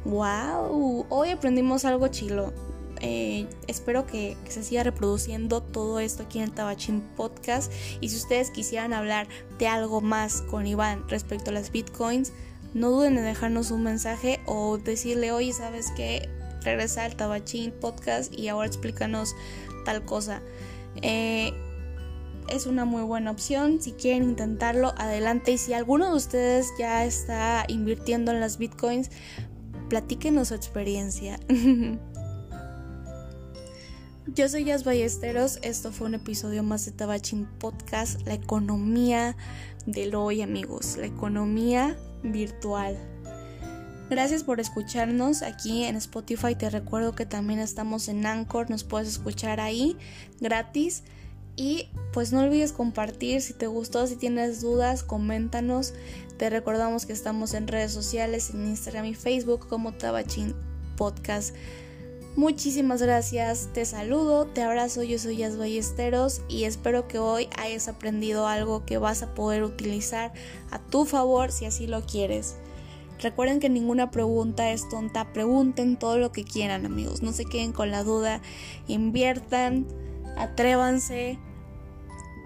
¡Wow! 0.04 1.06
Hoy 1.10 1.30
aprendimos 1.30 1.84
algo 1.84 2.08
chilo. 2.08 2.52
Eh, 3.00 3.46
espero 3.66 4.06
que, 4.06 4.36
se 4.48 4.62
siga 4.62 4.82
reproduciendo 4.82 5.62
todo 5.62 6.00
esto 6.00 6.24
aquí 6.24 6.38
en 6.38 6.44
el 6.44 6.52
Tabachín 6.52 7.02
Podcast. 7.16 7.72
Y 8.00 8.10
si 8.10 8.16
ustedes 8.16 8.50
quisieran 8.50 8.92
hablar 8.92 9.28
de 9.58 9.68
algo 9.68 10.00
más 10.00 10.42
con 10.42 10.66
Iván 10.66 11.08
respecto 11.08 11.50
a 11.50 11.54
las 11.54 11.72
bitcoins, 11.72 12.32
no 12.74 12.90
duden 12.90 13.18
en 13.18 13.24
dejarnos 13.24 13.70
un 13.70 13.82
mensaje 13.82 14.40
o 14.46 14.78
decirle, 14.78 15.32
oye, 15.32 15.52
¿sabes 15.52 15.92
qué? 15.96 16.28
Regresa 16.62 17.04
al 17.04 17.16
Tabachín 17.16 17.72
Podcast 17.72 18.32
y 18.38 18.48
ahora 18.48 18.66
explícanos 18.66 19.34
tal 19.84 20.04
cosa. 20.04 20.42
Eh, 21.02 21.52
es 22.48 22.66
una 22.66 22.84
muy 22.84 23.02
buena 23.02 23.30
opción. 23.30 23.80
Si 23.80 23.92
quieren 23.92 24.24
intentarlo, 24.24 24.92
adelante. 24.98 25.52
Y 25.52 25.58
si 25.58 25.72
alguno 25.72 26.10
de 26.10 26.16
ustedes 26.16 26.68
ya 26.78 27.04
está 27.04 27.64
invirtiendo 27.68 28.30
en 28.32 28.40
las 28.40 28.58
bitcoins, 28.58 29.10
platíquenos 29.88 30.48
su 30.48 30.54
experiencia. 30.54 31.38
Yo 34.32 34.48
soy 34.48 34.64
Yas 34.64 34.84
Ballesteros, 34.84 35.58
esto 35.62 35.90
fue 35.90 36.06
un 36.06 36.14
episodio 36.14 36.62
más 36.62 36.84
de 36.84 36.92
Tabachín 36.92 37.48
Podcast, 37.58 38.24
la 38.28 38.34
economía 38.34 39.36
del 39.86 40.14
hoy 40.14 40.40
amigos, 40.40 40.96
la 40.96 41.06
economía 41.06 41.98
virtual. 42.22 42.96
Gracias 44.08 44.44
por 44.44 44.60
escucharnos 44.60 45.42
aquí 45.42 45.82
en 45.82 45.96
Spotify. 45.96 46.54
Te 46.54 46.70
recuerdo 46.70 47.12
que 47.12 47.26
también 47.26 47.58
estamos 47.58 48.06
en 48.06 48.24
Anchor, 48.24 48.70
nos 48.70 48.84
puedes 48.84 49.08
escuchar 49.08 49.58
ahí 49.58 49.96
gratis. 50.40 51.02
Y 51.56 51.88
pues 52.12 52.32
no 52.32 52.40
olvides 52.40 52.72
compartir 52.72 53.42
si 53.42 53.52
te 53.52 53.66
gustó, 53.66 54.06
si 54.06 54.14
tienes 54.14 54.60
dudas, 54.60 55.02
coméntanos. 55.02 55.92
Te 56.38 56.50
recordamos 56.50 57.04
que 57.04 57.12
estamos 57.12 57.52
en 57.52 57.66
redes 57.66 57.90
sociales, 57.90 58.50
en 58.50 58.68
Instagram 58.68 59.06
y 59.06 59.14
Facebook 59.14 59.66
como 59.68 59.92
Tabachín 59.92 60.54
Podcast. 60.96 61.52
Muchísimas 62.36 63.02
gracias, 63.02 63.70
te 63.72 63.84
saludo, 63.84 64.46
te 64.46 64.62
abrazo, 64.62 65.02
yo 65.02 65.18
soy 65.18 65.38
Yas 65.38 65.58
Ballesteros 65.58 66.42
y 66.48 66.62
espero 66.62 67.08
que 67.08 67.18
hoy 67.18 67.48
hayas 67.58 67.88
aprendido 67.88 68.46
algo 68.46 68.86
que 68.86 68.98
vas 68.98 69.24
a 69.24 69.34
poder 69.34 69.64
utilizar 69.64 70.32
a 70.70 70.78
tu 70.78 71.04
favor 71.04 71.50
si 71.50 71.64
así 71.64 71.88
lo 71.88 72.06
quieres. 72.06 72.56
Recuerden 73.18 73.58
que 73.58 73.68
ninguna 73.68 74.12
pregunta 74.12 74.70
es 74.70 74.88
tonta, 74.88 75.32
pregunten 75.32 75.98
todo 75.98 76.18
lo 76.18 76.30
que 76.30 76.44
quieran 76.44 76.86
amigos, 76.86 77.20
no 77.20 77.32
se 77.32 77.44
queden 77.44 77.72
con 77.72 77.90
la 77.90 78.04
duda, 78.04 78.40
inviertan, 78.86 79.88
atrévanse, 80.38 81.36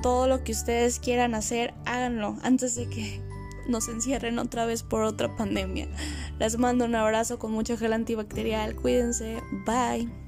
todo 0.02 0.28
lo 0.28 0.44
que 0.44 0.52
ustedes 0.52 0.98
quieran 0.98 1.34
hacer, 1.34 1.74
háganlo 1.84 2.36
antes 2.42 2.74
de 2.74 2.88
que 2.88 3.20
nos 3.68 3.88
encierren 3.88 4.38
otra 4.38 4.66
vez 4.66 4.82
por 4.82 5.02
otra 5.02 5.34
pandemia. 5.36 5.88
Les 6.38 6.58
mando 6.58 6.84
un 6.84 6.94
abrazo 6.94 7.38
con 7.38 7.52
mucho 7.52 7.76
gel 7.76 7.92
antibacterial, 7.92 8.74
cuídense, 8.74 9.42
bye. 9.66 10.23